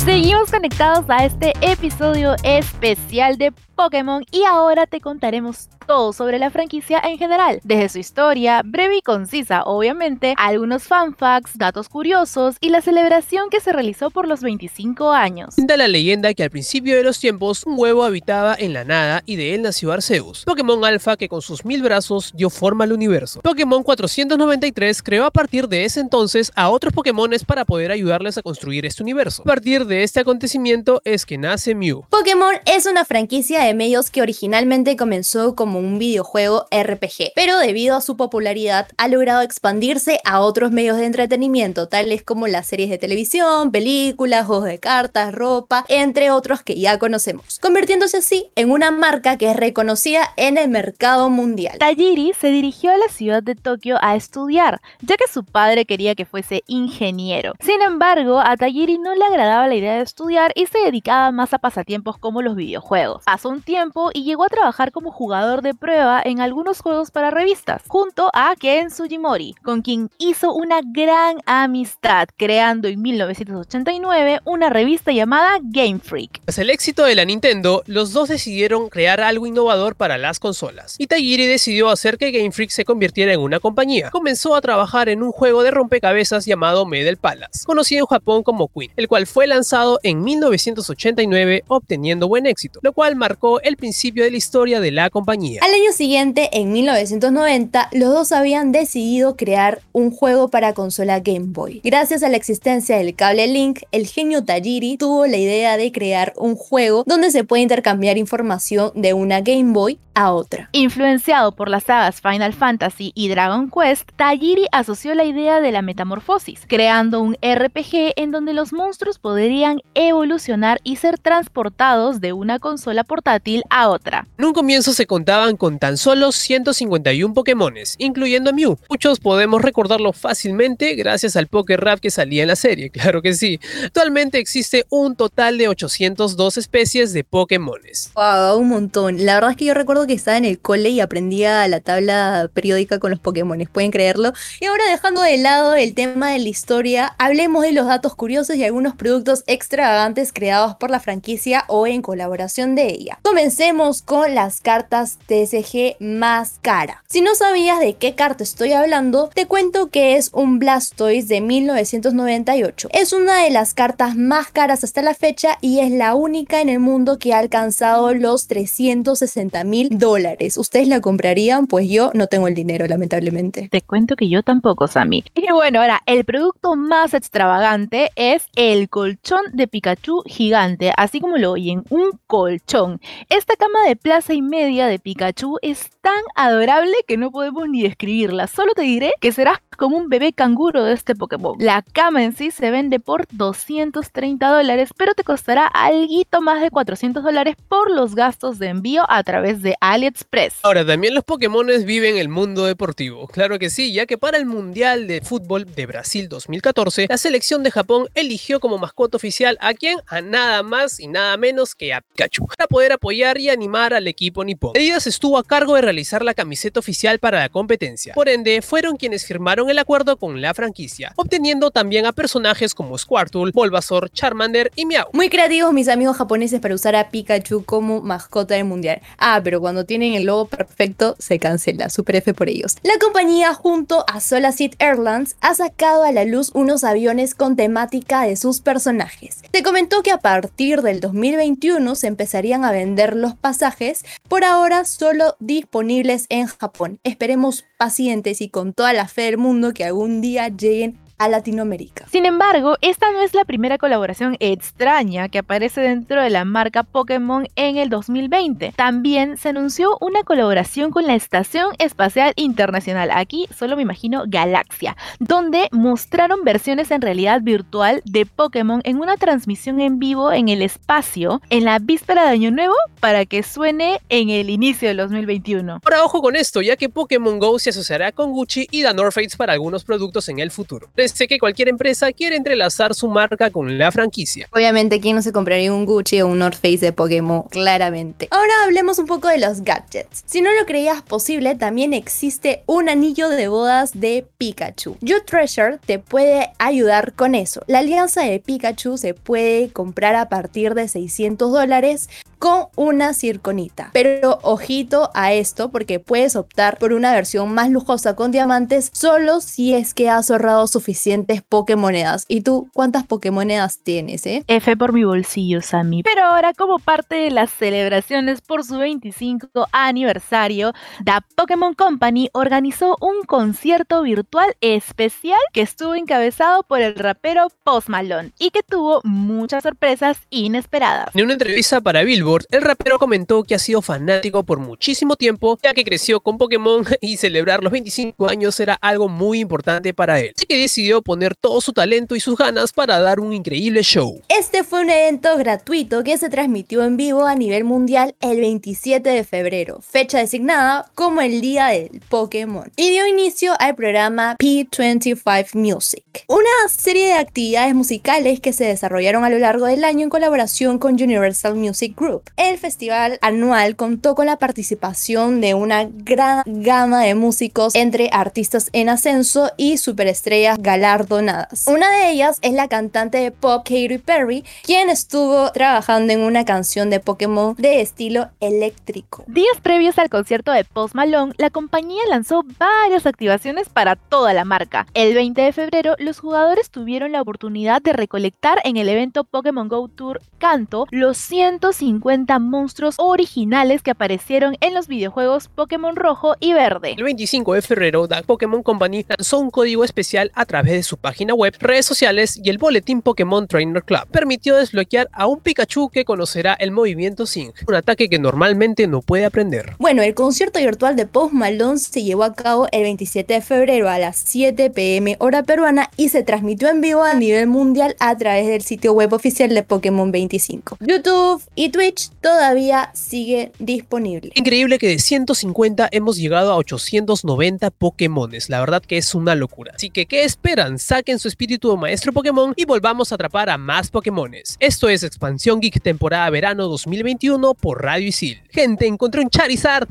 Seguimos 0.04 0.52
conectados 0.52 1.06
a 1.10 1.26
este 1.26 1.54
episodio 1.62 2.36
especial 2.44 3.38
de 3.38 3.54
Pokémon 3.76 4.26
y 4.32 4.44
ahora 4.44 4.88
te 4.88 5.00
contaremos 5.00 5.70
todo 5.90 6.14
sobre 6.14 6.38
la 6.38 6.52
franquicia 6.52 7.02
en 7.04 7.18
general, 7.18 7.62
desde 7.64 7.90
su 7.90 7.98
historia, 7.98 8.62
breve 8.64 8.98
y 8.98 9.02
concisa, 9.02 9.64
obviamente, 9.64 10.36
algunos 10.38 10.84
fanfacts, 10.84 11.58
datos 11.58 11.90
curiosos 11.90 12.58
y 12.62 12.70
la 12.70 12.82
celebración 12.82 13.50
que 13.50 13.60
se 13.60 13.74
realizó 13.74 14.12
por 14.12 14.28
los 14.28 14.42
25 14.42 15.12
años. 15.12 15.56
Da 15.58 15.78
la 15.78 15.88
leyenda 15.88 16.36
que 16.36 16.44
al 16.44 16.52
principio 16.52 16.96
de 16.96 17.02
los 17.02 17.20
tiempos 17.20 17.64
un 17.66 17.74
huevo 17.76 18.04
habitaba 18.04 18.56
en 18.56 18.74
la 18.74 18.84
nada 18.84 19.24
y 19.26 19.36
de 19.36 19.56
él 19.56 19.64
nació 19.64 19.92
Arceus, 19.92 20.44
Pokémon 20.46 20.86
Alpha 20.86 21.18
que 21.18 21.28
con 21.28 21.42
sus 21.42 21.66
mil 21.66 21.82
brazos 21.82 22.34
dio 22.36 22.52
forma 22.52 22.84
al 22.84 22.94
universo. 22.94 23.42
Pokémon 23.42 23.82
493 23.82 25.02
creó 25.02 25.26
a 25.26 25.32
partir 25.32 25.68
de 25.68 25.86
ese 25.86 26.02
entonces 26.02 26.52
a 26.56 26.70
otros 26.70 26.94
Pokémones 26.94 27.46
para 27.46 27.66
poder 27.66 27.92
ayudarles 27.92 28.38
a 28.38 28.44
construir 28.44 28.86
este 28.86 29.02
universo. 29.02 29.42
A 29.42 29.46
partir 29.46 29.88
de 29.88 30.04
este 30.04 30.20
acontecimiento 30.20 31.02
es 31.04 31.26
que 31.26 31.40
nace 31.40 31.74
Mew. 31.74 32.04
Pokémon 32.12 32.54
es 32.68 32.86
una 32.86 33.06
franquicia 33.06 33.64
de 33.64 33.74
medios 33.74 34.12
que 34.12 34.22
originalmente 34.22 34.96
comenzó 34.96 35.56
como 35.56 35.79
un 35.80 36.00
videojuego 36.00 36.68
RPG, 36.72 37.34
pero 37.36 37.58
debido 37.58 37.96
a 37.96 38.02
su 38.02 38.18
popularidad 38.18 38.88
ha 38.98 39.08
logrado 39.08 39.42
expandirse 39.42 40.20
a 40.24 40.42
otros 40.42 40.72
medios 40.72 40.98
de 40.98 41.06
entretenimiento, 41.06 41.88
tales 41.88 42.24
como 42.24 42.48
las 42.48 42.68
series 42.68 42.90
de 42.90 42.98
televisión, 42.98 43.72
películas, 43.72 44.46
juegos 44.46 44.66
de 44.66 44.80
cartas, 44.80 45.34
ropa, 45.34 45.86
entre 45.88 46.32
otros 46.32 46.62
que 46.62 46.80
ya 46.80 47.00
conocemos, 47.00 47.60
convirtiéndose 47.60 48.18
así 48.18 48.50
en 48.56 48.72
una 48.72 48.92
marca 48.92 49.38
que 49.38 49.52
es 49.52 49.56
reconocida 49.56 50.34
en 50.38 50.58
el 50.58 50.70
mercado 50.70 51.30
mundial. 51.30 51.78
Tajiri 51.80 52.34
se 52.40 52.50
dirigió 52.50 52.92
a 52.92 52.98
la 52.98 53.08
ciudad 53.10 53.44
de 53.44 53.56
Tokio 53.56 53.98
a 54.02 54.16
estudiar, 54.16 54.82
ya 55.02 55.18
que 55.18 55.28
su 55.32 55.44
padre 55.44 55.86
quería 55.86 56.16
que 56.16 56.26
fuese 56.26 56.64
ingeniero. 56.68 57.54
Sin 57.60 57.82
embargo, 57.82 58.40
a 58.40 58.56
Tajiri 58.58 58.98
no 58.98 59.16
le 59.16 59.26
agradaba 59.26 59.68
la 59.68 59.76
idea 59.76 59.96
de 59.96 60.04
estudiar 60.04 60.52
y 60.56 60.66
se 60.66 60.80
dedicaba 60.80 61.32
más 61.32 61.54
a 61.54 61.60
pasatiempos 61.60 62.18
como 62.18 62.42
los 62.42 62.56
videojuegos. 62.56 63.24
Pasó 63.26 63.50
un 63.50 63.62
tiempo 63.62 64.10
y 64.14 64.24
llegó 64.24 64.44
a 64.44 64.50
trabajar 64.50 64.92
como 64.92 65.12
jugador 65.12 65.62
de 65.62 65.69
prueba 65.74 66.22
en 66.24 66.42
algunos 66.42 66.82
juegos 66.82 67.12
para 67.12 67.32
revistas, 67.32 67.82
junto 67.88 68.30
a 68.34 68.56
Ken 68.60 68.92
Sugimori, 68.92 69.56
con 69.64 69.82
quien 69.82 70.10
hizo 70.18 70.54
una 70.54 70.82
gran 70.84 71.38
amistad, 71.46 72.28
creando 72.38 72.88
en 72.88 73.02
1989 73.02 74.42
una 74.46 74.70
revista 74.70 75.12
llamada 75.12 75.60
Game 75.62 76.00
Freak. 76.00 76.42
Tras 76.46 76.58
el 76.60 76.70
éxito 76.70 77.04
de 77.04 77.16
la 77.16 77.26
Nintendo, 77.26 77.84
los 77.86 78.14
dos 78.14 78.30
decidieron 78.30 78.90
crear 78.90 79.22
algo 79.22 79.48
innovador 79.48 79.96
para 79.96 80.18
las 80.18 80.40
consolas, 80.40 80.96
y 80.98 81.08
Tajiri 81.08 81.48
decidió 81.48 81.90
hacer 81.90 82.18
que 82.18 82.32
Game 82.32 82.52
Freak 82.52 82.70
se 82.72 82.86
convirtiera 82.86 83.34
en 83.34 83.40
una 83.40 83.60
compañía. 83.60 84.10
Comenzó 84.12 84.56
a 84.56 84.62
trabajar 84.62 85.10
en 85.10 85.24
un 85.24 85.32
juego 85.32 85.64
de 85.64 85.72
rompecabezas 85.72 86.46
llamado 86.46 86.86
Medel 86.86 87.18
Palace, 87.18 87.66
conocido 87.66 88.02
en 88.02 88.08
Japón 88.08 88.44
como 88.44 88.68
Queen, 88.68 88.92
el 88.96 89.08
cual 89.08 89.28
fue 89.28 89.48
lanzado 89.48 90.00
en 90.04 90.24
1989 90.24 91.64
obteniendo 91.68 92.28
buen 92.28 92.46
éxito, 92.46 92.80
lo 92.84 92.94
cual 92.94 93.16
marcó 93.16 93.62
el 93.62 93.78
principio 93.78 94.24
de 94.24 94.32
la 94.32 94.38
historia 94.38 94.80
de 94.80 94.92
la 94.92 95.10
compañía. 95.10 95.59
Al 95.62 95.74
año 95.74 95.92
siguiente, 95.92 96.50
en 96.54 96.72
1990, 96.72 97.90
los 97.92 98.14
dos 98.14 98.32
habían 98.32 98.72
decidido 98.72 99.36
crear 99.36 99.82
un 99.92 100.12
juego 100.12 100.50
para 100.50 100.74
consola 100.74 101.20
Game 101.20 101.48
Boy. 101.50 101.82
Gracias 101.84 102.24
a 102.24 102.30
la 102.30 102.38
existencia 102.38 102.98
del 102.98 103.16
cable 103.16 103.48
Link, 103.48 103.82
el 103.92 104.08
genio 104.08 104.44
Tajiri 104.46 104.98
tuvo 104.98 105.26
la 105.26 105.38
idea 105.38 105.76
de 105.78 105.92
crear 105.92 106.34
un 106.38 106.56
juego 106.56 107.04
donde 107.06 107.32
se 107.32 107.44
puede 107.44 107.64
intercambiar 107.64 108.18
información 108.18 108.92
de 108.96 109.14
una 109.14 109.42
Game 109.42 109.74
Boy 109.74 110.00
a 110.20 110.34
otra. 110.34 110.68
Influenciado 110.74 111.54
por 111.54 111.70
las 111.70 111.86
sagas 111.86 112.20
Final 112.20 112.52
Fantasy 112.52 113.14
y 113.16 113.30
Dragon 113.30 113.72
Quest, 113.72 114.10
Tajiri 114.18 114.66
asoció 114.74 115.16
la 115.16 115.24
idea 115.24 115.62
de 115.62 115.72
la 115.72 115.82
metamorfosis, 115.82 116.64
creando 116.68 117.22
un 117.22 117.36
RPG 117.36 118.16
en 118.18 118.32
donde 118.32 118.54
los 118.54 118.74
monstruos 118.74 119.18
podrían 119.18 119.80
evolucionar 119.94 120.82
y 120.84 120.98
ser 120.98 121.20
transportados 121.20 122.20
de 122.20 122.34
una 122.34 122.60
consola 122.60 123.06
portátil 123.06 123.64
a 123.70 123.88
otra. 123.88 124.28
En 124.38 124.44
un 124.44 124.54
comienzo 124.54 124.92
se 124.92 125.08
contaban 125.08 125.56
con 125.56 125.80
tan 125.80 125.96
solo 125.96 126.34
151 126.34 127.34
Pokémones, 127.34 127.96
incluyendo 127.98 128.50
a 128.50 128.54
Mew. 128.54 128.78
Muchos 128.90 129.22
podemos 129.22 129.62
recordarlo 129.62 130.12
fácilmente 130.12 130.96
gracias 130.96 131.38
al 131.38 131.48
Rap 131.50 132.00
que 132.02 132.12
salía 132.12 132.42
en 132.42 132.50
la 132.50 132.58
serie, 132.58 132.90
claro 132.92 133.22
que 133.22 133.34
sí. 133.34 133.58
Actualmente 133.86 134.38
existe 134.40 134.86
un 134.90 135.16
total 135.16 135.58
de 135.58 135.70
802 135.70 136.58
especies 136.58 137.14
de 137.14 137.24
Pokémones. 137.24 138.12
Wow, 138.16 138.58
un 138.58 138.68
montón. 138.68 139.26
La 139.26 139.36
verdad 139.36 139.52
es 139.52 139.58
que 139.58 139.66
yo 139.66 139.74
recuerdo 139.74 140.09
que 140.10 140.16
estaba 140.16 140.38
en 140.38 140.46
el 140.46 140.60
cole 140.60 140.90
y 140.90 141.00
aprendía 141.00 141.68
la 141.68 141.80
tabla 141.80 142.50
periódica 142.54 143.00
con 143.00 143.12
los 143.12 143.20
Pokémon, 143.20 143.60
pueden 143.72 143.92
creerlo. 143.92 144.34
Y 144.60 144.66
ahora 144.66 144.84
dejando 144.90 145.22
de 145.22 145.38
lado 145.38 145.76
el 145.76 145.94
tema 145.94 146.32
de 146.32 146.40
la 146.40 146.50
historia, 146.50 147.16
hablemos 147.18 147.64
de 147.64 147.72
los 147.72 147.86
datos 147.86 148.16
curiosos 148.16 148.56
y 148.56 148.64
algunos 148.64 148.96
productos 148.96 149.44
extravagantes 149.48 150.34
creados 150.34 150.76
por 150.76 150.90
la 150.90 151.00
franquicia 151.00 151.66
o 151.68 151.88
en 151.88 152.02
colaboración 152.02 152.76
de 152.76 152.88
ella. 152.88 153.20
Comencemos 153.22 154.02
con 154.02 154.34
las 154.34 154.62
cartas 154.62 155.20
TCG 155.28 155.98
más 156.00 156.60
cara. 156.62 157.04
Si 157.08 157.22
no 157.22 157.36
sabías 157.36 157.80
de 157.80 157.94
qué 157.94 158.16
carta 158.16 158.44
estoy 158.44 158.74
hablando, 158.74 159.30
te 159.34 159.46
cuento 159.46 159.90
que 159.90 160.16
es 160.16 160.32
un 160.34 160.60
Blastoise 160.60 161.28
de 161.28 161.42
1998. 161.42 162.90
Es 162.94 163.14
una 163.14 163.44
de 163.44 163.52
las 163.52 163.74
cartas 163.74 164.16
más 164.16 164.48
caras 164.52 164.84
hasta 164.84 165.02
la 165.02 165.14
fecha 165.14 165.58
y 165.62 165.80
es 165.80 165.92
la 165.92 166.16
única 166.16 166.62
en 166.62 166.70
el 166.70 166.80
mundo 166.80 167.20
que 167.20 167.34
ha 167.34 167.40
alcanzado 167.40 168.14
los 168.14 168.48
360 168.48 169.64
mil 169.66 169.90
dólares. 170.00 170.58
¿Ustedes 170.58 170.88
la 170.88 171.02
comprarían? 171.02 171.68
Pues 171.68 171.90
yo 171.90 172.12
no 172.14 172.28
tengo 172.28 172.48
el 172.48 172.56
dinero, 172.56 172.88
lamentablemente. 172.88 173.70
Te 173.70 173.82
cuento 173.82 174.16
que 174.16 174.30
yo 174.30 174.44
tampoco, 174.44 174.88
Sammy. 174.88 175.24
Y 175.36 175.52
bueno, 175.52 175.82
ahora, 175.82 176.02
el 176.06 176.26
producto 176.26 176.76
más 176.76 177.14
extravagante 177.14 178.12
es 178.16 178.48
el 178.56 178.90
colchón 178.90 179.42
de 179.54 179.68
Pikachu 179.68 180.22
gigante, 180.26 180.92
así 180.96 181.20
como 181.20 181.38
lo 181.38 181.52
oyen, 181.52 181.84
un 181.90 182.20
colchón. 182.28 183.00
Esta 183.30 183.56
cama 183.56 183.80
de 183.88 183.96
plaza 183.96 184.34
y 184.34 184.42
media 184.42 184.88
de 184.88 185.00
Pikachu 185.00 185.58
es 185.62 185.90
tan 186.02 186.22
adorable 186.36 186.94
que 187.08 187.18
no 187.18 187.32
podemos 187.32 187.68
ni 187.68 187.84
describirla. 187.84 188.48
Solo 188.48 188.74
te 188.74 188.84
diré 188.84 189.14
que 189.22 189.32
serás 189.32 189.60
como 189.78 189.98
un 189.98 190.10
bebé 190.10 190.34
canguro 190.34 190.84
de 190.84 190.94
este 190.94 191.16
Pokémon. 191.16 191.56
La 191.60 191.82
cama 191.82 192.24
en 192.24 192.34
sí 192.34 192.52
se 192.52 192.70
vende 192.70 193.00
por 193.00 193.26
230 193.32 194.48
dólares, 194.50 194.90
pero 194.96 195.14
te 195.14 195.24
costará 195.24 195.66
algo 195.66 196.10
más 196.42 196.62
de 196.62 196.72
400 196.72 197.24
dólares 197.24 197.56
por 197.68 197.92
los 197.92 198.16
gastos 198.16 198.60
de 198.60 198.68
envío 198.68 199.04
a 199.10 199.24
través 199.24 199.62
de 199.62 199.76
AliExpress. 199.80 200.56
Ahora, 200.64 200.86
también 200.86 201.14
los 201.14 201.24
Pokémones 201.24 201.86
viven 201.86 202.18
el 202.18 202.30
mundo 202.30 202.66
deportivo. 202.66 203.28
Claro 203.28 203.60
que 203.60 203.70
sí, 203.70 203.94
ya 203.94 204.06
que 204.06 204.18
para 204.18 204.38
el 204.38 204.46
Mundial 204.46 205.08
de 205.08 205.22
Fútbol 205.22 205.66
de 205.66 205.86
Brasil 205.86 206.28
2014, 206.28 207.08
la 207.10 207.18
selección 207.18 207.64
de 207.64 207.72
Japón 207.72 208.08
eligió 208.16 208.60
como 208.60 208.78
mascota 208.78 209.18
oficial 209.18 209.58
a 209.62 209.74
quien? 209.74 210.00
A 210.08 210.22
nada 210.22 210.64
más 210.64 211.00
y 211.00 211.08
nada 211.08 211.38
menos 211.38 211.76
que 211.76 211.94
a 211.94 212.02
Pikachu, 212.02 212.48
para 212.48 212.68
poder 212.68 212.92
apoyar 212.92 213.40
y 213.40 213.50
animar 213.50 213.94
al 213.94 214.08
equipo 214.08 214.44
nipón. 214.44 214.74
Adidas 214.76 215.08
estuvo 215.08 215.38
a 215.38 215.44
cargo 215.44 215.76
de 215.76 215.82
realizar 215.82 216.24
la 216.24 216.34
camiseta 216.34 216.80
oficial 216.80 217.20
para 217.20 217.40
la 217.40 217.50
competencia. 217.50 218.14
Por 218.14 218.28
ende, 218.28 218.62
fueron 218.62 218.98
quienes 218.98 219.26
firmaron 219.26 219.70
el 219.70 219.80
acuerdo 219.80 220.18
con 220.18 220.42
la 220.42 220.54
franquicia, 220.54 221.14
obteniendo 221.16 221.72
también 221.72 222.06
a 222.06 222.12
personajes 222.12 222.74
como 222.74 222.98
Squirtle, 222.98 223.52
Bulbasaur, 223.54 224.10
Charmander 224.12 224.72
y 224.76 224.86
Meow. 224.86 225.08
Muy 225.14 225.30
creativos 225.30 225.74
mis 225.74 225.88
amigos 225.88 226.18
japoneses 226.18 226.60
para 226.60 226.76
usar 226.76 226.96
a 226.96 227.10
Pikachu 227.10 227.64
como 227.64 228.02
mascota 228.02 228.56
del 228.56 228.66
mundial. 228.66 229.02
Ah, 229.18 229.40
pero 229.44 229.60
cuando 229.60 229.69
tienen 229.86 230.14
el 230.14 230.26
logo 230.26 230.48
perfecto 230.48 231.16
se 231.20 231.40
cancela. 231.40 231.90
Super 231.90 232.18
F 232.18 232.34
por 232.34 232.50
ellos. 232.50 232.78
La 232.84 232.98
compañía 233.00 233.54
junto 233.54 234.06
a 234.08 234.20
Solacit 234.20 234.76
Airlines 234.80 235.36
ha 235.42 235.54
sacado 235.56 236.04
a 236.04 236.12
la 236.12 236.26
luz 236.26 236.52
unos 236.54 236.84
aviones 236.84 237.36
con 237.36 237.56
temática 237.56 238.24
de 238.24 238.36
sus 238.36 238.62
personajes. 238.62 239.42
Te 239.52 239.64
comentó 239.64 240.04
que 240.04 240.12
a 240.12 240.20
partir 240.20 240.82
del 240.82 241.00
2021 241.00 241.96
se 241.96 242.08
empezarían 242.08 242.66
a 242.66 242.72
vender 242.72 243.16
los 243.16 243.36
pasajes, 243.36 244.06
por 244.28 244.44
ahora 244.44 244.86
solo 244.86 245.36
disponibles 245.40 246.26
en 246.30 246.48
Japón. 246.48 247.00
Esperemos 247.04 247.66
pacientes 247.78 248.42
y 248.42 248.50
con 248.50 248.74
toda 248.74 248.94
la 248.94 249.08
fe 249.08 249.24
del 249.24 249.38
mundo 249.38 249.74
que 249.74 249.86
algún 249.86 250.22
día 250.22 250.50
lleguen 250.50 250.98
a 251.20 251.28
Latinoamérica. 251.28 252.08
Sin 252.10 252.26
embargo, 252.26 252.78
esta 252.82 253.12
no 253.12 253.22
es 253.22 253.36
la 253.36 253.44
primera 253.44 253.78
colaboración 253.78 254.38
extraña 254.40 255.28
que 255.28 255.40
aparece 255.40 255.82
dentro 255.82 256.24
de 256.24 256.30
la 256.30 256.46
marca 256.46 256.84
Pokémon 256.84 257.46
en 257.56 257.78
el 257.78 257.90
2020. 257.90 258.74
También 258.76 259.38
se 259.38 259.50
anunció 259.50 259.98
una 260.00 260.24
colaboración 260.24 260.92
con 260.92 261.06
la 261.06 261.16
Estación 261.16 261.76
Espacial 261.78 262.34
Internacional, 262.38 263.12
aquí 263.12 263.48
solo 263.56 263.76
me 263.76 263.82
imagino 263.82 264.24
Galaxia, 264.28 264.96
donde 265.20 265.68
mostraron 265.72 266.44
versiones 266.44 266.90
en 266.90 267.02
realidad 267.02 267.42
virtual 267.42 268.02
de 268.06 268.26
Pokémon 268.26 268.82
en 268.86 268.98
una 269.00 269.18
transmisión 269.18 269.82
en 269.82 270.00
vivo 270.00 270.32
en 270.32 270.48
el 270.48 270.62
espacio 270.62 271.42
en 271.50 271.66
la 271.66 271.80
víspera 271.80 272.24
de 272.24 272.30
Año 272.30 272.52
Nuevo 272.52 272.76
para 273.02 273.26
que 273.26 273.44
suene 273.44 274.00
en 274.08 274.30
el 274.30 274.50
inicio 274.50 274.88
del 274.88 274.98
2021. 274.98 275.82
Ahora 275.84 276.04
ojo 276.04 276.22
con 276.22 276.38
esto, 276.38 276.62
ya 276.62 276.78
que 276.78 276.88
Pokémon 276.88 277.40
Go 277.40 277.60
se 277.60 277.72
asociará 277.72 278.14
con 278.14 278.32
Gucci 278.32 278.68
y 278.72 278.84
The 278.84 278.94
North 278.94 279.14
Face 279.14 279.36
para 279.36 279.52
algunos 279.52 279.84
productos 279.84 280.30
en 280.30 280.40
el 280.40 280.52
futuro 280.52 280.90
sé 281.10 281.28
que 281.28 281.40
cualquier 281.40 281.70
empresa 281.70 282.12
quiere 282.12 282.36
entrelazar 282.36 282.94
su 282.94 283.08
marca 283.08 283.50
con 283.50 283.78
la 283.78 283.92
franquicia. 283.92 284.48
Obviamente, 284.52 285.00
¿quién 285.00 285.16
no 285.16 285.22
se 285.22 285.32
compraría 285.32 285.74
un 285.74 285.86
Gucci 285.86 286.22
o 286.22 286.28
un 286.28 286.40
North 286.40 286.56
Face 286.56 286.80
de 286.80 286.94
Pokémon? 286.94 287.44
Claramente. 287.50 288.28
Ahora 288.32 288.54
hablemos 288.64 289.00
un 289.00 289.06
poco 289.06 289.28
de 289.28 289.40
los 289.40 289.62
gadgets. 289.64 290.24
Si 290.26 290.42
no 290.42 290.50
lo 290.54 290.66
creías 290.66 291.02
posible, 291.02 291.56
también 291.56 291.94
existe 291.94 292.64
un 292.66 292.90
anillo 292.90 293.30
de 293.30 293.48
bodas 293.48 294.00
de 294.00 294.26
Pikachu. 294.38 294.98
You 295.02 295.18
Treasure 295.26 295.80
te 295.86 296.00
puede 296.00 296.52
ayudar 296.58 297.14
con 297.14 297.36
eso. 297.36 297.62
La 297.68 297.80
alianza 297.80 298.22
de 298.22 298.40
Pikachu 298.40 298.98
se 298.98 299.14
puede 299.14 299.70
comprar 299.72 300.16
a 300.16 300.30
partir 300.30 300.74
de 300.74 300.88
600 300.88 301.52
dólares 301.52 302.10
con 302.40 302.68
una 302.76 303.14
circonita. 303.14 303.92
Pero 303.94 304.40
ojito 304.42 305.12
a 305.14 305.34
esto 305.34 305.70
porque 305.70 306.00
puedes 306.00 306.36
optar 306.36 306.78
por 306.78 306.94
una 306.94 307.14
versión 307.14 307.54
más 307.54 307.70
lujosa 307.70 308.16
con 308.16 308.32
diamantes 308.32 308.90
solo 308.94 309.42
si 309.42 309.74
es 309.74 309.94
que 309.94 310.10
has 310.10 310.32
ahorrado 310.32 310.66
suficientes 310.68 311.42
Pokémonedas. 311.42 312.26
¿Y 312.28 312.42
tú 312.42 312.70
cuántas 312.74 313.06
Pokémonedas 313.06 313.80
tienes, 313.84 314.26
eh? 314.26 314.44
F 314.48 314.78
por 314.78 314.94
mi 314.94 315.04
bolsillo, 315.04 315.62
Sammy. 315.62 316.04
Pero 316.04 316.24
ahora, 316.24 316.54
como 316.54 316.80
parte 316.80 317.16
de 317.16 317.32
las 317.32 317.52
celebraciones 317.52 318.42
por 318.42 318.64
su 318.64 318.78
25 318.78 319.50
aniversario, 319.72 320.74
The 321.04 321.12
Pokémon 321.36 321.74
Company 321.74 322.30
organizó 322.34 322.96
un 323.02 323.24
concierto 323.26 324.02
virtual 324.04 324.56
especial 324.62 325.40
que 325.54 325.62
estuvo 325.62 325.96
encabezado 325.96 326.64
por 326.64 326.82
el 326.82 326.96
rapero 326.96 327.48
Post 327.64 327.90
Malone 327.90 328.32
y 328.40 328.52
que 328.52 328.64
tuvo 328.64 329.02
muchas 329.04 329.64
sorpresas 329.64 330.20
inesperadas. 330.30 331.16
En 331.16 331.26
una 331.26 331.34
entrevista 331.34 331.82
para 331.82 332.04
El 332.52 332.62
rapero 332.62 333.00
comentó 333.00 333.44
que 333.44 333.56
ha 333.56 333.60
sido 333.60 333.82
fanático 333.82 334.44
por 334.44 334.60
muchísimo 334.60 335.16
tiempo, 335.16 335.58
ya 335.64 335.74
que 335.74 335.84
creció 335.84 336.20
con 336.20 336.38
Pokémon 336.38 336.86
y 337.02 337.18
celebrar 337.18 337.64
los 337.64 337.72
25 337.72 338.30
años 338.30 338.60
era 338.60 338.76
algo 338.76 339.10
muy 339.10 339.40
importante 339.40 339.96
para 339.96 340.20
él. 340.20 340.34
Así 340.36 340.46
que 340.46 340.58
decidió 340.58 341.02
poner 341.02 341.36
todo 341.36 341.60
su 341.60 341.74
talento 341.74 342.16
y 342.16 342.20
sus 342.20 342.38
ganas 342.38 342.72
para 342.72 343.00
dar 343.00 343.20
un 343.20 343.34
increíble 343.34 343.82
show. 343.82 344.22
Este 344.30 344.64
fue 344.64 344.82
un 344.82 344.92
evento 344.92 345.36
gratuito 345.38 346.04
que 346.04 346.20
se 346.20 346.30
transmitió 346.30 346.84
en 346.84 346.98
vivo 346.98 347.26
a 347.26 347.34
nivel 347.34 347.64
mundial 347.64 348.16
el 348.20 348.40
27 348.42 349.10
de 349.10 349.24
febrero, 349.24 349.80
fecha 349.82 350.20
designada 350.20 350.92
como 350.94 351.22
el 351.22 351.42
día 351.42 351.68
del 351.68 352.00
Pokémon, 352.10 352.72
y 352.76 352.92
dio 352.92 353.08
inicio 353.08 353.54
al 353.60 353.76
programa 353.76 354.38
P25 354.38 355.56
Music, 355.56 356.26
una 356.28 356.70
serie 356.70 357.08
de 357.08 357.14
actividades 357.14 357.74
musicales 357.74 358.40
que 358.40 358.54
se 358.54 358.66
desarrollaron 358.66 359.24
a 359.24 359.30
lo 359.32 359.40
largo 359.40 359.66
del 359.66 359.84
año 359.84 360.04
en 360.04 360.10
colaboración 360.10 360.78
con 360.78 360.94
Universal 360.94 361.56
Music 361.56 361.96
Group 361.98 362.19
el 362.38 362.58
festival 362.58 363.20
anual 363.22 363.76
contó 363.76 364.16
con 364.16 364.26
la 364.26 364.38
participación 364.38 365.42
de 365.42 365.54
una 365.54 365.88
gran 365.90 366.44
gama 366.46 367.04
de 367.04 367.16
músicos 367.16 367.76
entre 367.76 368.10
artistas 368.12 368.70
en 368.74 368.90
ascenso 368.90 369.52
y 369.58 369.78
superestrellas 369.78 370.58
galardonadas. 370.60 371.66
Una 371.68 371.90
de 371.92 372.12
ellas 372.12 372.40
es 372.42 372.54
la 372.54 372.68
cantante 372.68 373.18
de 373.18 373.32
pop 373.32 373.64
Katy 373.64 373.98
Perry, 374.00 374.44
quien 374.64 374.90
estuvo 374.90 375.52
trabajando 375.52 376.14
en 376.14 376.22
una 376.22 376.46
canción 376.46 376.90
de 376.90 377.00
Pokémon 377.00 377.56
de 377.58 377.82
estilo 377.82 378.30
eléctrico. 378.40 379.24
Días 379.28 379.60
previos 379.62 379.98
al 380.00 380.10
concierto 380.10 380.52
de 380.52 380.64
Post 380.64 380.96
Malone, 380.96 381.34
la 381.38 381.50
compañía 381.50 382.02
lanzó 382.10 382.44
varias 382.58 383.06
activaciones 383.06 383.70
para 383.70 383.96
toda 383.96 384.34
la 384.34 384.46
marca. 384.46 384.88
El 384.94 385.14
20 385.14 385.42
de 385.42 385.54
febrero, 385.54 385.96
los 386.00 386.20
jugadores 386.20 386.70
tuvieron 386.70 387.12
la 387.12 387.22
oportunidad 387.22 387.82
de 387.82 387.94
recolectar 387.94 388.60
en 388.64 388.78
el 388.78 388.90
evento 388.90 389.24
Pokémon 389.24 389.68
Go 389.68 389.88
Tour 389.88 390.22
Canto 390.38 390.88
los 390.92 391.18
150 391.18 392.09
monstruos 392.40 392.96
originales 392.98 393.84
que 393.84 393.92
aparecieron 393.92 394.58
en 394.62 394.74
los 394.74 394.88
videojuegos 394.88 395.48
Pokémon 395.48 395.96
Rojo 395.96 396.36
y 396.40 396.54
Verde. 396.54 396.96
El 396.98 397.04
25 397.04 397.54
de 397.54 397.62
febrero, 397.62 398.08
The 398.08 398.24
Pokémon 398.24 398.64
Company 398.64 399.06
lanzó 399.08 399.38
un 399.38 399.52
código 399.52 399.84
especial 399.84 400.32
a 400.34 400.46
través 400.46 400.74
de 400.74 400.84
su 400.84 400.98
página 400.98 401.36
web, 401.36 401.56
redes 401.60 401.86
sociales 401.86 402.40
y 402.44 402.50
el 402.50 402.58
boletín 402.58 403.04
Pokémon 403.04 403.48
Trainer 403.48 403.84
Club. 403.84 404.08
Permitió 404.12 404.56
desbloquear 404.56 405.08
a 405.14 405.28
un 405.28 405.40
Pikachu 405.40 405.90
que 405.90 406.04
conocerá 406.04 406.56
el 406.56 406.72
movimiento 406.72 407.28
Sing, 407.28 407.52
un 407.68 407.76
ataque 407.76 408.10
que 408.10 408.18
normalmente 408.18 408.88
no 408.88 409.02
puede 409.02 409.26
aprender. 409.26 409.76
Bueno, 409.78 410.02
el 410.02 410.16
concierto 410.16 410.60
virtual 410.60 410.96
de 410.96 411.06
Post 411.06 411.34
Malone 411.34 411.78
se 411.78 412.04
llevó 412.04 412.24
a 412.24 412.34
cabo 412.34 412.68
el 412.72 412.82
27 412.84 413.36
de 413.36 413.42
febrero 413.42 413.88
a 413.88 414.00
las 414.00 414.18
7 414.18 414.72
pm 414.72 415.16
hora 415.20 415.44
peruana 415.44 415.92
y 415.96 416.10
se 416.10 416.24
transmitió 416.24 416.70
en 416.70 416.82
vivo 416.82 417.04
a 417.04 417.14
nivel 417.14 417.48
mundial 417.48 417.96
a 418.00 418.18
través 418.18 418.48
del 418.48 418.62
sitio 418.62 418.94
web 418.94 419.14
oficial 419.14 419.54
de 419.54 419.62
Pokémon 419.62 420.12
25. 420.12 420.78
YouTube 420.80 421.44
y 421.56 421.70
Twitch 421.70 421.99
todavía 422.22 422.92
sigue 422.94 423.52
disponible. 423.60 424.32
Increíble 424.36 424.80
que 424.80 424.88
de 424.88 425.00
150 425.00 425.90
hemos 425.92 426.18
llegado 426.18 426.52
a 426.52 426.56
890 426.58 427.72
Pokémones. 427.72 428.50
La 428.50 428.60
verdad 428.60 428.82
que 428.82 428.98
es 428.98 429.16
una 429.16 429.36
locura. 429.36 429.74
Así 429.76 429.90
que, 429.90 430.06
¿qué 430.06 430.24
esperan? 430.24 430.80
Saquen 430.80 431.20
su 431.20 431.28
espíritu 431.28 431.72
de 431.72 431.78
maestro 431.78 432.14
Pokémon 432.14 432.54
y 432.56 432.66
volvamos 432.66 433.12
a 433.12 433.16
atrapar 433.16 433.50
a 433.50 433.58
más 433.58 433.90
Pokémones. 433.90 434.58
Esto 434.60 434.90
es 434.90 435.04
Expansión 435.04 435.60
Geek 435.60 435.82
temporada 435.82 436.30
verano 436.30 436.68
2021 436.68 437.54
por 437.54 437.84
Radio 437.84 438.08
Isil. 438.08 438.42
Gente, 438.50 438.88
encontré 438.88 439.22
un 439.22 439.30
Charizard. 439.30 439.88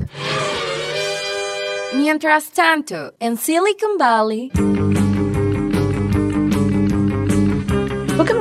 Mientras 1.93 2.51
tanto, 2.51 3.13
en 3.19 3.37
Silicon 3.37 3.97
Valley... 3.97 4.51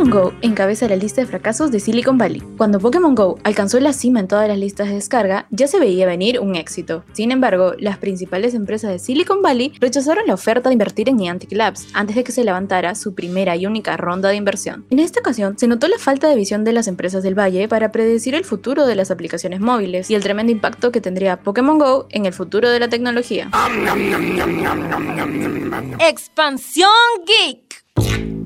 Pokémon 0.09 0.33
Go 0.33 0.39
encabeza 0.41 0.89
la 0.89 0.97
lista 0.97 1.21
de 1.21 1.27
fracasos 1.27 1.71
de 1.71 1.81
Silicon 1.81 2.17
Valley. 2.17 2.41
Cuando 2.57 2.81
Pokémon 2.81 3.15
Go 3.15 3.39
alcanzó 3.45 3.79
la 3.79 3.93
cima 3.93 4.21
en 4.21 4.29
todas 4.29 4.49
las 4.49 4.57
listas 4.57 4.89
de 4.89 4.95
descarga, 4.95 5.47
ya 5.51 5.67
se 5.67 5.79
veía 5.79 6.07
venir 6.07 6.41
un 6.41 6.55
éxito. 6.55 7.05
Sin 7.13 7.31
embargo, 7.31 7.75
las 7.79 7.99
principales 7.99 8.55
empresas 8.55 8.91
de 8.91 9.01
Silicon 9.01 9.43
Valley 9.43 9.75
rechazaron 9.81 10.27
la 10.27 10.33
oferta 10.33 10.71
de 10.71 10.75
invertir 10.75 11.11
en 11.11 11.19
Niantic 11.19 11.53
Labs 11.53 11.89
antes 11.93 12.17
de 12.17 12.25
que 12.25 12.33
se 12.33 12.43
levantara 12.43 12.95
su 12.95 13.15
primera 13.15 13.55
y 13.57 13.67
única 13.67 13.99
ronda 13.99 14.31
de 14.31 14.37
inversión. 14.37 14.87
En 14.89 14.99
esta 14.99 15.21
ocasión, 15.21 15.59
se 15.59 15.69
notó 15.69 15.89
la 15.89 15.99
falta 15.99 16.27
de 16.27 16.37
visión 16.37 16.65
de 16.65 16.73
las 16.73 16.89
empresas 16.89 17.23
del 17.23 17.39
Valle 17.39 17.69
para 17.69 17.93
predecir 17.93 18.35
el 18.35 18.45
futuro 18.45 18.87
de 18.87 18.95
las 18.95 19.11
aplicaciones 19.11 19.61
móviles 19.61 20.11
y 20.11 20.15
el 20.15 20.23
tremendo 20.23 20.53
impacto 20.53 20.91
que 20.91 21.03
tendría 21.03 21.41
Pokémon 21.41 21.79
Go 21.79 22.07
en 22.11 22.25
el 22.25 22.33
futuro 22.33 22.71
de 22.71 22.81
la 22.81 22.89
tecnología. 22.89 23.51
Expansión 25.99 26.89
Geek. 27.27 28.38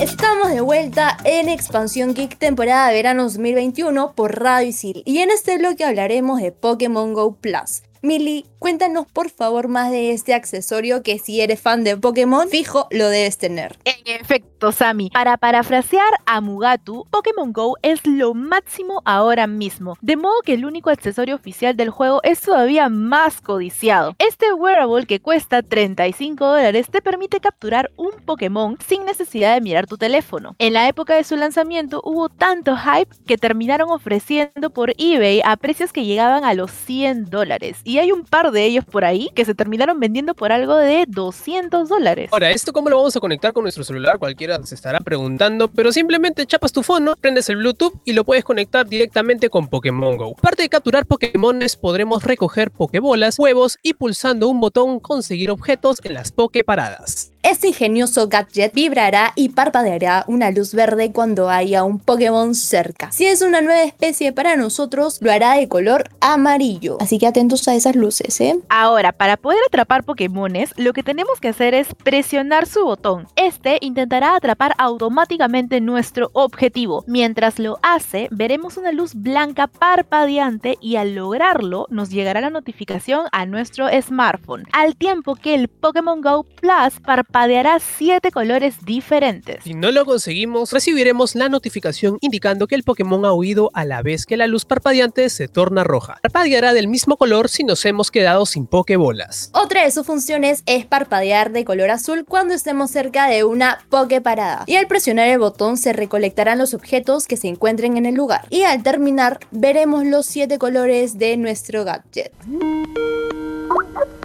Estamos 0.00 0.50
de 0.50 0.60
vuelta 0.60 1.16
en 1.24 1.48
Expansión 1.48 2.14
Geek 2.14 2.38
temporada 2.38 2.88
de 2.88 2.94
verano 2.94 3.24
2021 3.24 4.14
por 4.14 4.40
Radio 4.40 4.68
Isil 4.68 5.02
y 5.04 5.18
en 5.18 5.30
este 5.30 5.58
bloque 5.58 5.84
hablaremos 5.84 6.40
de 6.40 6.52
Pokémon 6.52 7.12
Go 7.12 7.36
Plus. 7.36 7.82
Mili, 8.02 8.46
cuéntanos 8.58 9.04
por 9.12 9.28
favor 9.28 9.68
más 9.68 9.90
de 9.90 10.12
este 10.12 10.32
accesorio 10.32 11.02
que 11.02 11.18
si 11.18 11.42
eres 11.42 11.60
fan 11.60 11.84
de 11.84 11.98
Pokémon, 11.98 12.48
fijo 12.48 12.88
lo 12.90 13.10
debes 13.10 13.36
tener. 13.36 13.76
En 13.84 14.20
efecto, 14.20 14.72
Sammy. 14.72 15.10
Para 15.10 15.36
parafrasear 15.36 16.08
a 16.24 16.40
Mugatu, 16.40 17.04
Pokémon 17.10 17.52
Go 17.52 17.76
es 17.82 18.06
lo 18.06 18.32
máximo 18.32 19.02
ahora 19.04 19.46
mismo. 19.46 19.98
De 20.00 20.16
modo 20.16 20.40
que 20.46 20.54
el 20.54 20.64
único 20.64 20.88
accesorio 20.88 21.34
oficial 21.34 21.76
del 21.76 21.90
juego 21.90 22.20
es 22.22 22.40
todavía 22.40 22.88
más 22.88 23.42
codiciado. 23.42 24.14
Este 24.18 24.50
wearable 24.54 25.04
que 25.04 25.20
cuesta 25.20 25.62
35 25.62 26.42
dólares 26.46 26.86
te 26.90 27.02
permite 27.02 27.38
capturar 27.40 27.90
un 27.96 28.12
Pokémon 28.24 28.78
sin 28.86 29.04
necesidad 29.04 29.52
de 29.52 29.60
mirar 29.60 29.86
tu 29.86 29.98
teléfono. 29.98 30.54
En 30.58 30.72
la 30.72 30.88
época 30.88 31.16
de 31.16 31.24
su 31.24 31.36
lanzamiento 31.36 32.00
hubo 32.02 32.30
tanto 32.30 32.78
hype 32.78 33.14
que 33.26 33.36
terminaron 33.36 33.90
ofreciendo 33.90 34.70
por 34.70 34.94
eBay 34.96 35.42
a 35.44 35.58
precios 35.58 35.92
que 35.92 36.06
llegaban 36.06 36.44
a 36.44 36.54
los 36.54 36.70
100 36.70 37.26
dólares 37.26 37.82
y 37.90 37.98
hay 37.98 38.12
un 38.12 38.22
par 38.22 38.52
de 38.52 38.64
ellos 38.64 38.84
por 38.84 39.04
ahí 39.04 39.30
que 39.34 39.44
se 39.44 39.52
terminaron 39.52 39.98
vendiendo 39.98 40.34
por 40.34 40.52
algo 40.52 40.76
de 40.76 41.06
200 41.08 41.88
dólares. 41.88 42.28
Ahora, 42.32 42.52
¿esto 42.52 42.72
cómo 42.72 42.88
lo 42.88 42.96
vamos 42.98 43.16
a 43.16 43.20
conectar 43.20 43.52
con 43.52 43.64
nuestro 43.64 43.82
celular? 43.82 44.20
Cualquiera 44.20 44.64
se 44.64 44.76
estará 44.76 45.00
preguntando, 45.00 45.66
pero 45.66 45.90
simplemente 45.90 46.46
chapas 46.46 46.72
tu 46.72 46.84
fono, 46.84 47.16
prendes 47.20 47.48
el 47.48 47.56
Bluetooth 47.56 47.94
y 48.04 48.12
lo 48.12 48.22
puedes 48.22 48.44
conectar 48.44 48.86
directamente 48.86 49.50
con 49.50 49.66
Pokémon 49.66 50.16
Go. 50.16 50.36
Aparte 50.38 50.62
de 50.62 50.68
capturar 50.68 51.04
Pokémones, 51.04 51.74
podremos 51.74 52.22
recoger 52.22 52.70
Pokébolas, 52.70 53.40
huevos 53.40 53.76
y 53.82 53.94
pulsando 53.94 54.46
un 54.46 54.60
botón 54.60 55.00
conseguir 55.00 55.50
objetos 55.50 55.98
en 56.04 56.14
las 56.14 56.30
Poképaradas. 56.30 57.29
Este 57.42 57.68
ingenioso 57.68 58.28
gadget 58.28 58.74
vibrará 58.74 59.32
y 59.34 59.48
parpadeará 59.48 60.24
una 60.28 60.50
luz 60.50 60.74
verde 60.74 61.10
cuando 61.10 61.48
haya 61.48 61.84
un 61.84 61.98
Pokémon 61.98 62.54
cerca. 62.54 63.10
Si 63.12 63.24
es 63.24 63.40
una 63.40 63.62
nueva 63.62 63.82
especie 63.82 64.34
para 64.34 64.56
nosotros, 64.56 65.18
lo 65.22 65.32
hará 65.32 65.54
de 65.54 65.66
color 65.66 66.10
amarillo. 66.20 66.98
Así 67.00 67.18
que 67.18 67.26
atentos 67.26 67.66
a 67.66 67.74
esas 67.74 67.96
luces, 67.96 68.38
¿eh? 68.42 68.60
Ahora, 68.68 69.12
para 69.12 69.38
poder 69.38 69.58
atrapar 69.66 70.04
Pokémones, 70.04 70.74
lo 70.76 70.92
que 70.92 71.02
tenemos 71.02 71.40
que 71.40 71.48
hacer 71.48 71.72
es 71.72 71.94
presionar 71.94 72.66
su 72.66 72.84
botón. 72.84 73.26
Este 73.36 73.78
intentará 73.80 74.36
atrapar 74.36 74.74
automáticamente 74.76 75.80
nuestro 75.80 76.28
objetivo. 76.34 77.04
Mientras 77.06 77.58
lo 77.58 77.78
hace, 77.82 78.28
veremos 78.30 78.76
una 78.76 78.92
luz 78.92 79.14
blanca 79.14 79.66
parpadeante 79.66 80.76
y 80.82 80.96
al 80.96 81.14
lograrlo 81.14 81.86
nos 81.88 82.10
llegará 82.10 82.42
la 82.42 82.50
notificación 82.50 83.28
a 83.32 83.46
nuestro 83.46 83.86
smartphone. 84.02 84.64
Al 84.72 84.94
tiempo 84.94 85.36
que 85.36 85.54
el 85.54 85.68
Pokémon 85.68 86.20
Go 86.20 86.44
Plus 86.44 87.00
parpadeará 87.30 87.78
7 87.78 88.32
colores 88.32 88.74
diferentes. 88.84 89.62
Si 89.62 89.74
no 89.74 89.92
lo 89.92 90.04
conseguimos, 90.04 90.72
recibiremos 90.72 91.36
la 91.36 91.48
notificación 91.48 92.18
indicando 92.20 92.66
que 92.66 92.74
el 92.74 92.82
Pokémon 92.82 93.24
ha 93.24 93.32
huido 93.32 93.70
a 93.72 93.84
la 93.84 94.02
vez 94.02 94.26
que 94.26 94.36
la 94.36 94.48
luz 94.48 94.64
parpadeante 94.64 95.30
se 95.30 95.46
torna 95.46 95.84
roja. 95.84 96.18
Parpadeará 96.22 96.72
del 96.72 96.88
mismo 96.88 97.16
color 97.16 97.48
si 97.48 97.62
nos 97.62 97.84
hemos 97.84 98.10
quedado 98.10 98.46
sin 98.46 98.66
Pokébolas. 98.66 99.50
Otra 99.54 99.84
de 99.84 99.92
sus 99.92 100.06
funciones 100.06 100.64
es 100.66 100.86
parpadear 100.86 101.52
de 101.52 101.64
color 101.64 101.90
azul 101.90 102.24
cuando 102.26 102.52
estemos 102.52 102.90
cerca 102.90 103.28
de 103.28 103.44
una 103.44 103.78
Poképarada. 103.90 104.64
Y 104.66 104.74
al 104.74 104.88
presionar 104.88 105.28
el 105.28 105.38
botón 105.38 105.76
se 105.76 105.92
recolectarán 105.92 106.58
los 106.58 106.74
objetos 106.74 107.28
que 107.28 107.36
se 107.36 107.46
encuentren 107.46 107.96
en 107.96 108.06
el 108.06 108.16
lugar. 108.16 108.46
Y 108.50 108.62
al 108.62 108.82
terminar 108.82 109.38
veremos 109.52 110.04
los 110.04 110.26
7 110.26 110.58
colores 110.58 111.16
de 111.18 111.36
nuestro 111.36 111.84
gadget. 111.84 112.32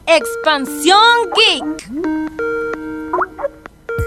Expansión 0.07 1.00
Geek. 1.35 2.25
Oh, 3.13 3.54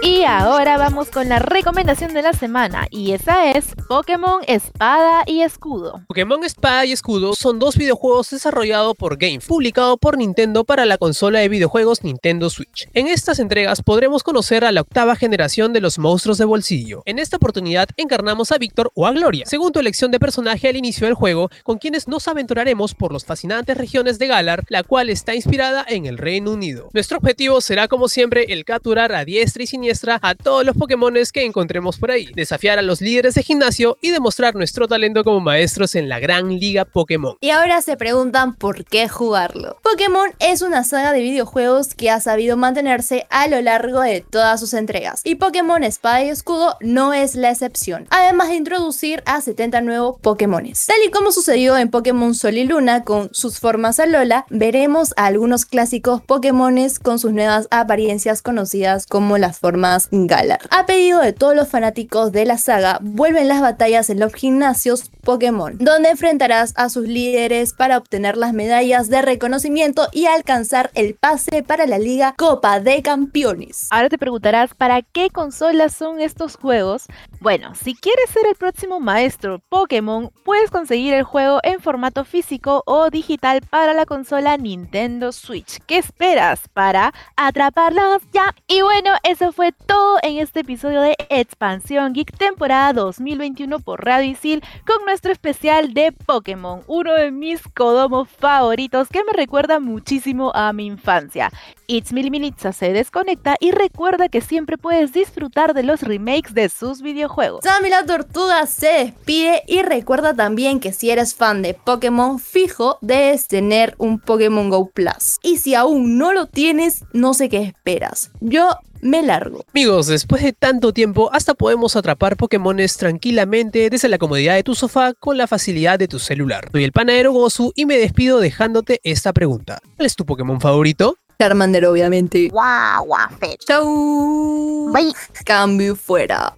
Y 0.00 0.22
ahora 0.22 0.78
vamos 0.78 1.10
con 1.10 1.28
la 1.28 1.40
recomendación 1.40 2.14
de 2.14 2.22
la 2.22 2.32
semana, 2.32 2.86
y 2.88 3.12
esa 3.12 3.50
es 3.50 3.74
Pokémon 3.88 4.42
Espada 4.46 5.24
y 5.26 5.40
Escudo. 5.40 6.02
Pokémon 6.06 6.44
Espada 6.44 6.84
y 6.84 6.92
Escudo 6.92 7.34
son 7.34 7.58
dos 7.58 7.76
videojuegos 7.76 8.30
desarrollados 8.30 8.94
por 8.96 9.16
Game, 9.16 9.40
publicado 9.40 9.96
por 9.96 10.16
Nintendo 10.16 10.62
para 10.64 10.86
la 10.86 10.98
consola 10.98 11.40
de 11.40 11.48
videojuegos 11.48 12.04
Nintendo 12.04 12.48
Switch. 12.48 12.88
En 12.94 13.08
estas 13.08 13.40
entregas 13.40 13.82
podremos 13.82 14.22
conocer 14.22 14.64
a 14.64 14.70
la 14.70 14.82
octava 14.82 15.16
generación 15.16 15.72
de 15.72 15.80
los 15.80 15.98
monstruos 15.98 16.38
de 16.38 16.44
bolsillo. 16.44 17.02
En 17.04 17.18
esta 17.18 17.36
oportunidad 17.36 17.88
encarnamos 17.96 18.52
a 18.52 18.58
Víctor 18.58 18.92
o 18.94 19.04
a 19.04 19.10
Gloria, 19.10 19.46
según 19.46 19.72
tu 19.72 19.80
elección 19.80 20.12
de 20.12 20.20
personaje 20.20 20.68
al 20.68 20.76
inicio 20.76 21.08
del 21.08 21.14
juego, 21.14 21.50
con 21.64 21.78
quienes 21.78 22.06
nos 22.06 22.28
aventuraremos 22.28 22.94
por 22.94 23.12
los 23.12 23.24
fascinantes 23.24 23.76
regiones 23.76 24.20
de 24.20 24.28
Galar, 24.28 24.62
la 24.68 24.84
cual 24.84 25.10
está 25.10 25.34
inspirada 25.34 25.84
en 25.88 26.06
el 26.06 26.18
Reino 26.18 26.52
Unido. 26.52 26.88
Nuestro 26.94 27.18
objetivo 27.18 27.60
será 27.60 27.88
como 27.88 28.08
siempre 28.08 28.46
el 28.50 28.64
capturar 28.64 29.12
a 29.12 29.24
diestra 29.24 29.64
y 29.64 29.66
siniestra 29.66 29.87
a 29.90 30.34
todos 30.34 30.66
los 30.66 30.76
Pokémones 30.76 31.32
que 31.32 31.44
encontremos 31.44 31.96
por 31.96 32.10
ahí, 32.10 32.28
desafiar 32.34 32.78
a 32.78 32.82
los 32.82 33.00
líderes 33.00 33.34
de 33.34 33.42
gimnasio 33.42 33.96
y 34.02 34.10
demostrar 34.10 34.54
nuestro 34.54 34.86
talento 34.86 35.24
como 35.24 35.40
maestros 35.40 35.94
en 35.94 36.10
la 36.10 36.20
gran 36.20 36.58
liga 36.58 36.84
Pokémon. 36.84 37.36
Y 37.40 37.50
ahora 37.50 37.80
se 37.80 37.96
preguntan 37.96 38.54
por 38.54 38.84
qué 38.84 39.08
jugarlo. 39.08 39.78
Pokémon 39.82 40.30
es 40.40 40.60
una 40.60 40.84
saga 40.84 41.12
de 41.12 41.22
videojuegos 41.22 41.94
que 41.94 42.10
ha 42.10 42.20
sabido 42.20 42.58
mantenerse 42.58 43.26
a 43.30 43.48
lo 43.48 43.62
largo 43.62 44.02
de 44.02 44.20
todas 44.20 44.60
sus 44.60 44.74
entregas, 44.74 45.22
y 45.24 45.36
Pokémon 45.36 45.82
Espada 45.82 46.22
y 46.22 46.28
Escudo 46.28 46.76
no 46.80 47.14
es 47.14 47.34
la 47.34 47.50
excepción, 47.50 48.06
además 48.10 48.48
de 48.48 48.56
introducir 48.56 49.22
a 49.24 49.40
70 49.40 49.80
nuevos 49.80 50.20
Pokémones. 50.20 50.84
Tal 50.86 50.98
y 51.06 51.10
como 51.10 51.32
sucedió 51.32 51.78
en 51.78 51.90
Pokémon 51.90 52.34
Sol 52.34 52.58
y 52.58 52.64
Luna 52.64 53.04
con 53.04 53.30
sus 53.32 53.58
formas 53.58 53.98
Alola, 54.00 54.44
veremos 54.50 55.14
a 55.16 55.26
algunos 55.26 55.64
clásicos 55.64 56.20
Pokémones 56.20 56.98
con 56.98 57.18
sus 57.18 57.32
nuevas 57.32 57.68
apariencias 57.70 58.42
conocidas 58.42 59.06
como 59.06 59.38
las 59.38 59.58
formas 59.58 59.77
Galar. 60.10 60.60
A 60.70 60.86
pedido 60.86 61.20
de 61.20 61.32
todos 61.32 61.54
los 61.54 61.68
fanáticos 61.68 62.32
de 62.32 62.44
la 62.44 62.58
saga, 62.58 62.98
vuelven 63.00 63.48
las 63.48 63.60
batallas 63.60 64.10
en 64.10 64.18
los 64.18 64.34
gimnasios 64.34 65.10
Pokémon, 65.22 65.76
donde 65.78 66.10
enfrentarás 66.10 66.72
a 66.76 66.88
sus 66.88 67.06
líderes 67.06 67.74
para 67.74 67.98
obtener 67.98 68.36
las 68.36 68.52
medallas 68.52 69.08
de 69.08 69.22
reconocimiento 69.22 70.08
y 70.12 70.26
alcanzar 70.26 70.90
el 70.94 71.14
pase 71.14 71.62
para 71.62 71.86
la 71.86 71.98
Liga 71.98 72.34
Copa 72.36 72.80
de 72.80 73.02
Campeones. 73.02 73.88
Ahora 73.90 74.08
te 74.08 74.18
preguntarás, 74.18 74.74
¿para 74.74 75.02
qué 75.02 75.30
consolas 75.30 75.92
son 75.92 76.20
estos 76.20 76.56
juegos? 76.56 77.06
Bueno, 77.40 77.74
si 77.74 77.94
quieres 77.94 78.30
ser 78.30 78.46
el 78.46 78.56
próximo 78.56 79.00
maestro 79.00 79.60
Pokémon, 79.68 80.30
puedes 80.44 80.70
conseguir 80.70 81.14
el 81.14 81.22
juego 81.22 81.60
en 81.62 81.80
formato 81.80 82.24
físico 82.24 82.82
o 82.86 83.10
digital 83.10 83.60
para 83.60 83.94
la 83.94 84.06
consola 84.06 84.56
Nintendo 84.56 85.30
Switch. 85.32 85.78
¿Qué 85.86 85.98
esperas 85.98 86.62
para 86.72 87.12
atraparlos 87.36 88.22
ya? 88.32 88.54
Y 88.66 88.82
bueno, 88.82 89.12
eso 89.22 89.52
fue 89.52 89.67
todo 89.72 90.18
en 90.22 90.38
este 90.38 90.60
episodio 90.60 91.00
de 91.00 91.16
Expansión 91.28 92.12
Geek 92.12 92.36
temporada 92.36 92.92
2021 92.92 93.80
por 93.80 94.04
Radio 94.04 94.30
Isil 94.30 94.62
con 94.86 95.04
nuestro 95.04 95.32
especial 95.32 95.94
de 95.94 96.12
Pokémon, 96.12 96.82
uno 96.86 97.14
de 97.14 97.30
mis 97.30 97.62
codomos 97.74 98.28
favoritos 98.28 99.08
que 99.08 99.24
me 99.24 99.32
recuerda 99.32 99.80
muchísimo 99.80 100.52
a 100.54 100.72
mi 100.72 100.86
infancia. 100.86 101.50
It's 101.86 102.12
Militza 102.12 102.72
se 102.72 102.92
desconecta 102.92 103.56
y 103.60 103.70
recuerda 103.70 104.28
que 104.28 104.42
siempre 104.42 104.76
puedes 104.76 105.12
disfrutar 105.12 105.72
de 105.72 105.82
los 105.82 106.02
remakes 106.02 106.52
de 106.52 106.68
sus 106.68 107.00
videojuegos. 107.00 107.60
Sammy 107.64 107.88
la 107.88 108.04
Tortuga 108.04 108.66
se 108.66 108.88
despide 108.88 109.62
y 109.66 109.82
recuerda 109.82 110.34
también 110.34 110.80
que 110.80 110.92
si 110.92 111.10
eres 111.10 111.34
fan 111.34 111.62
de 111.62 111.74
Pokémon 111.74 112.38
fijo 112.38 112.98
debes 113.00 113.48
tener 113.48 113.94
un 113.98 114.18
Pokémon 114.18 114.68
Go 114.68 114.90
Plus. 114.90 115.38
Y 115.42 115.56
si 115.56 115.74
aún 115.74 116.18
no 116.18 116.32
lo 116.32 116.46
tienes, 116.46 117.04
no 117.12 117.32
sé 117.32 117.48
qué 117.48 117.62
esperas. 117.62 118.30
Yo 118.40 118.68
me 119.00 119.22
largo. 119.22 119.64
Amigos, 119.72 120.06
después 120.06 120.42
de 120.42 120.52
tanto 120.52 120.92
tiempo, 120.92 121.30
hasta 121.32 121.54
podemos 121.54 121.96
atrapar 121.96 122.36
Pokémones 122.36 122.96
tranquilamente 122.96 123.90
desde 123.90 124.08
la 124.08 124.18
comodidad 124.18 124.54
de 124.54 124.62
tu 124.62 124.74
sofá 124.74 125.14
con 125.14 125.36
la 125.36 125.46
facilidad 125.46 125.98
de 125.98 126.08
tu 126.08 126.18
celular. 126.18 126.68
Soy 126.72 126.84
el 126.84 126.92
panadero 126.92 127.32
Gozu 127.32 127.72
y 127.74 127.86
me 127.86 127.98
despido 127.98 128.40
dejándote 128.40 129.00
esta 129.02 129.32
pregunta. 129.32 129.80
¿Cuál 129.96 130.06
es 130.06 130.16
tu 130.16 130.24
Pokémon 130.24 130.60
favorito? 130.60 131.16
Charmander, 131.40 131.86
obviamente. 131.86 132.48
Guau, 132.48 133.06
guau, 133.06 133.28
Chau. 133.64 134.92
Bye. 134.92 135.12
Cambio 135.44 135.94
fuera. 135.94 136.54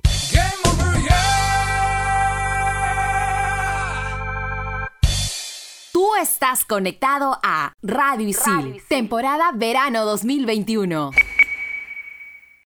Tú 5.93 6.07
estás 6.23 6.65
conectado 6.65 7.39
a 7.43 7.75
Radio 7.83 8.27
Isil, 8.27 8.83
temporada 8.89 9.53
verano 9.53 10.07
2021. 10.07 11.11